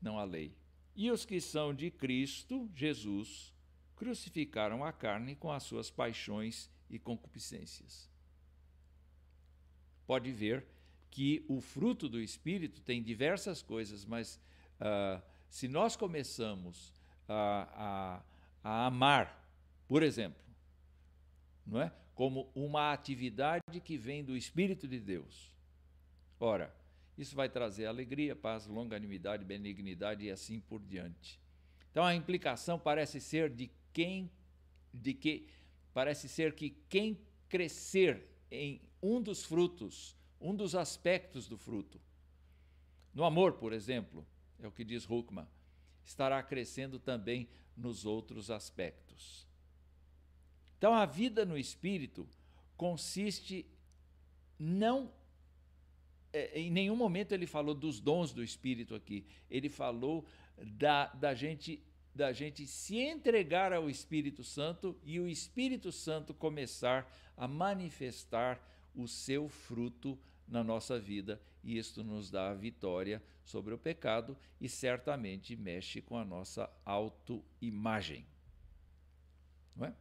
não 0.00 0.18
há 0.18 0.24
lei. 0.24 0.56
E 0.94 1.10
os 1.10 1.26
que 1.26 1.38
são 1.38 1.74
de 1.74 1.90
Cristo 1.90 2.66
Jesus 2.74 3.52
crucificaram 3.94 4.82
a 4.82 4.90
carne 4.90 5.36
com 5.36 5.52
as 5.52 5.64
suas 5.64 5.90
paixões 5.90 6.70
e 6.88 6.98
concupiscências. 6.98 8.10
Pode 10.06 10.32
ver 10.32 10.64
que 11.10 11.44
o 11.46 11.60
fruto 11.60 12.08
do 12.08 12.18
Espírito 12.18 12.80
tem 12.80 13.02
diversas 13.02 13.60
coisas, 13.60 14.06
mas 14.06 14.40
uh, 14.80 15.22
se 15.56 15.68
nós 15.68 15.96
começamos 15.96 16.92
a, 17.26 18.22
a, 18.62 18.70
a 18.82 18.86
amar, 18.88 19.42
por 19.88 20.02
exemplo, 20.02 20.44
não 21.66 21.80
é? 21.80 21.90
como 22.14 22.50
uma 22.54 22.92
atividade 22.92 23.80
que 23.82 23.96
vem 23.96 24.22
do 24.22 24.36
Espírito 24.36 24.86
de 24.86 25.00
Deus. 25.00 25.50
Ora, 26.38 26.76
isso 27.16 27.34
vai 27.34 27.48
trazer 27.48 27.86
alegria, 27.86 28.36
paz, 28.36 28.66
longanimidade, 28.66 29.46
benignidade 29.46 30.26
e 30.26 30.30
assim 30.30 30.60
por 30.60 30.82
diante. 30.82 31.40
Então 31.90 32.04
a 32.04 32.14
implicação 32.14 32.78
parece 32.78 33.18
ser 33.18 33.48
de 33.48 33.70
quem 33.94 34.30
de 34.92 35.14
que 35.14 35.48
parece 35.94 36.28
ser 36.28 36.54
que 36.54 36.76
quem 36.86 37.18
crescer 37.48 38.28
em 38.50 38.82
um 39.02 39.22
dos 39.22 39.42
frutos, 39.42 40.14
um 40.38 40.54
dos 40.54 40.74
aspectos 40.74 41.48
do 41.48 41.56
fruto. 41.56 41.98
No 43.14 43.24
amor, 43.24 43.54
por 43.54 43.72
exemplo, 43.72 44.26
é 44.60 44.66
o 44.66 44.72
que 44.72 44.84
diz 44.84 45.08
Huckman, 45.08 45.46
estará 46.04 46.42
crescendo 46.42 46.98
também 46.98 47.48
nos 47.76 48.04
outros 48.06 48.50
aspectos. 48.50 49.46
Então 50.78 50.94
a 50.94 51.06
vida 51.06 51.44
no 51.44 51.56
espírito 51.56 52.28
consiste 52.76 53.66
não 54.58 55.12
é, 56.32 56.60
em 56.60 56.70
nenhum 56.70 56.96
momento 56.96 57.32
ele 57.32 57.46
falou 57.46 57.74
dos 57.74 57.98
dons 57.98 58.32
do 58.32 58.44
espírito 58.44 58.94
aqui. 58.94 59.24
Ele 59.50 59.68
falou 59.68 60.26
da, 60.58 61.06
da 61.06 61.34
gente 61.34 61.82
da 62.14 62.32
gente 62.32 62.66
se 62.66 62.96
entregar 62.96 63.74
ao 63.74 63.90
Espírito 63.90 64.42
Santo 64.42 64.98
e 65.04 65.20
o 65.20 65.28
Espírito 65.28 65.92
Santo 65.92 66.32
começar 66.32 67.06
a 67.36 67.46
manifestar 67.46 68.58
o 68.94 69.06
seu 69.06 69.50
fruto 69.50 70.18
na 70.46 70.62
nossa 70.62 70.98
vida, 70.98 71.40
e 71.62 71.76
isto 71.76 72.04
nos 72.04 72.30
dá 72.30 72.50
a 72.50 72.54
vitória 72.54 73.22
sobre 73.44 73.74
o 73.74 73.78
pecado 73.78 74.36
e 74.60 74.68
certamente 74.68 75.56
mexe 75.56 76.00
com 76.00 76.16
a 76.16 76.24
nossa 76.24 76.70
autoimagem. 76.84 78.26
Não 79.74 79.86
é? 79.86 79.94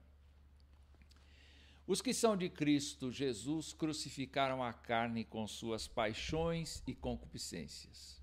Os 1.87 2.01
que 2.01 2.13
são 2.13 2.35
de 2.35 2.49
Cristo 2.49 3.11
Jesus 3.11 3.73
crucificaram 3.73 4.63
a 4.63 4.73
carne 4.73 5.23
com 5.23 5.47
suas 5.47 5.87
paixões 5.87 6.83
e 6.87 6.95
concupiscências. 6.95 8.19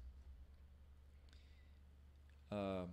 Ah, 2.50 2.88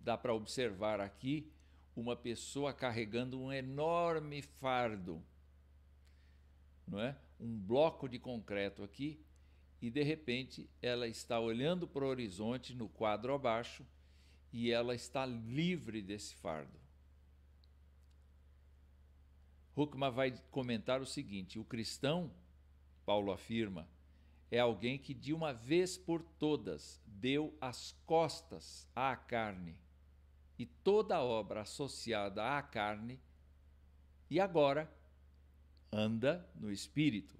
dá 0.00 0.18
para 0.18 0.34
observar 0.34 1.00
aqui 1.00 1.50
uma 1.94 2.16
pessoa 2.16 2.72
carregando 2.72 3.40
um 3.40 3.52
enorme 3.52 4.42
fardo, 4.42 5.22
não 6.86 7.00
é? 7.00 7.16
Um 7.38 7.58
bloco 7.58 8.08
de 8.08 8.18
concreto 8.18 8.82
aqui 8.82 9.20
e 9.80 9.90
de 9.90 10.02
repente 10.02 10.68
ela 10.82 11.06
está 11.06 11.38
olhando 11.38 11.86
para 11.86 12.04
o 12.04 12.08
horizonte 12.08 12.74
no 12.74 12.88
quadro 12.88 13.32
abaixo 13.32 13.86
e 14.52 14.70
ela 14.70 14.94
está 14.94 15.24
livre 15.24 16.02
desse 16.02 16.34
fardo. 16.34 16.78
Huckman 19.76 20.10
vai 20.10 20.34
comentar 20.50 21.00
o 21.00 21.06
seguinte: 21.06 21.58
o 21.58 21.64
cristão, 21.64 22.32
Paulo 23.06 23.30
afirma, 23.30 23.88
é 24.50 24.58
alguém 24.58 24.98
que 24.98 25.14
de 25.14 25.32
uma 25.32 25.52
vez 25.52 25.96
por 25.96 26.22
todas 26.22 27.00
deu 27.06 27.56
as 27.60 27.92
costas 28.04 28.88
à 28.96 29.14
carne 29.14 29.76
e 30.58 30.66
toda 30.66 31.22
obra 31.22 31.60
associada 31.60 32.58
à 32.58 32.62
carne 32.62 33.20
e 34.28 34.40
agora 34.40 34.92
anda 35.92 36.48
no 36.54 36.70
espírito. 36.70 37.36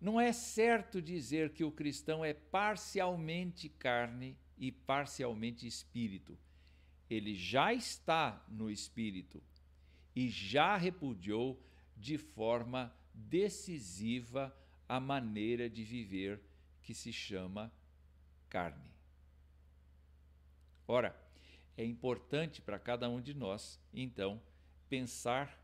Não 0.00 0.20
é 0.20 0.32
certo 0.32 1.02
dizer 1.02 1.50
que 1.52 1.62
o 1.62 1.70
cristão 1.70 2.24
é 2.24 2.32
parcialmente 2.32 3.68
carne 3.68 4.36
e 4.56 4.72
parcialmente 4.72 5.66
espírito. 5.66 6.38
Ele 7.08 7.34
já 7.34 7.74
está 7.74 8.42
no 8.48 8.70
espírito 8.70 9.42
e 10.14 10.28
já 10.28 10.76
repudiou 10.76 11.62
de 11.96 12.16
forma 12.16 12.94
decisiva 13.12 14.56
a 14.88 14.98
maneira 14.98 15.68
de 15.68 15.84
viver 15.84 16.40
que 16.82 16.94
se 16.94 17.12
chama 17.12 17.70
carne. 18.48 18.90
Ora, 20.88 21.14
é 21.76 21.84
importante 21.84 22.60
para 22.60 22.78
cada 22.78 23.08
um 23.08 23.20
de 23.20 23.32
nós, 23.32 23.78
então, 23.92 24.42
pensar 24.88 25.59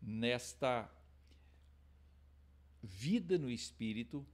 nesta 0.00 0.90
vida 2.82 3.38
no 3.38 3.50
espírito 3.50 4.26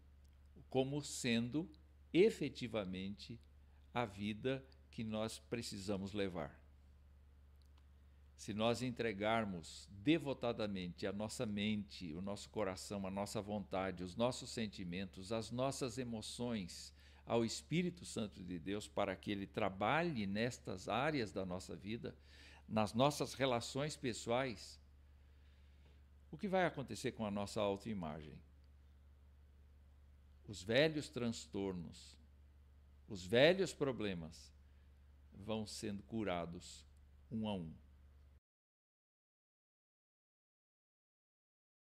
como 0.68 1.02
sendo 1.02 1.68
efetivamente 2.12 3.40
a 3.92 4.04
vida 4.04 4.64
que 4.90 5.02
nós 5.02 5.38
precisamos 5.38 6.12
levar. 6.12 6.58
Se 8.36 8.52
nós 8.52 8.82
entregarmos 8.82 9.88
devotadamente 9.90 11.06
a 11.06 11.12
nossa 11.12 11.46
mente, 11.46 12.12
o 12.12 12.20
nosso 12.20 12.50
coração, 12.50 13.06
a 13.06 13.10
nossa 13.10 13.40
vontade, 13.40 14.04
os 14.04 14.14
nossos 14.14 14.50
sentimentos, 14.50 15.32
as 15.32 15.50
nossas 15.50 15.96
emoções 15.96 16.94
ao 17.24 17.44
Espírito 17.44 18.04
Santo 18.04 18.44
de 18.44 18.58
Deus 18.58 18.86
para 18.86 19.16
que 19.16 19.30
ele 19.30 19.46
trabalhe 19.46 20.26
nestas 20.26 20.88
áreas 20.88 21.32
da 21.32 21.44
nossa 21.44 21.74
vida, 21.74 22.14
nas 22.68 22.92
nossas 22.92 23.34
relações 23.34 23.96
pessoais, 23.96 24.78
o 26.30 26.36
que 26.36 26.48
vai 26.48 26.66
acontecer 26.66 27.12
com 27.12 27.24
a 27.24 27.30
nossa 27.30 27.60
autoimagem? 27.60 28.34
Os 30.46 30.62
velhos 30.62 31.08
transtornos, 31.08 32.16
os 33.08 33.24
velhos 33.24 33.72
problemas 33.72 34.52
vão 35.32 35.66
sendo 35.66 36.02
curados 36.04 36.84
um 37.30 37.48
a 37.48 37.54
um. 37.54 37.72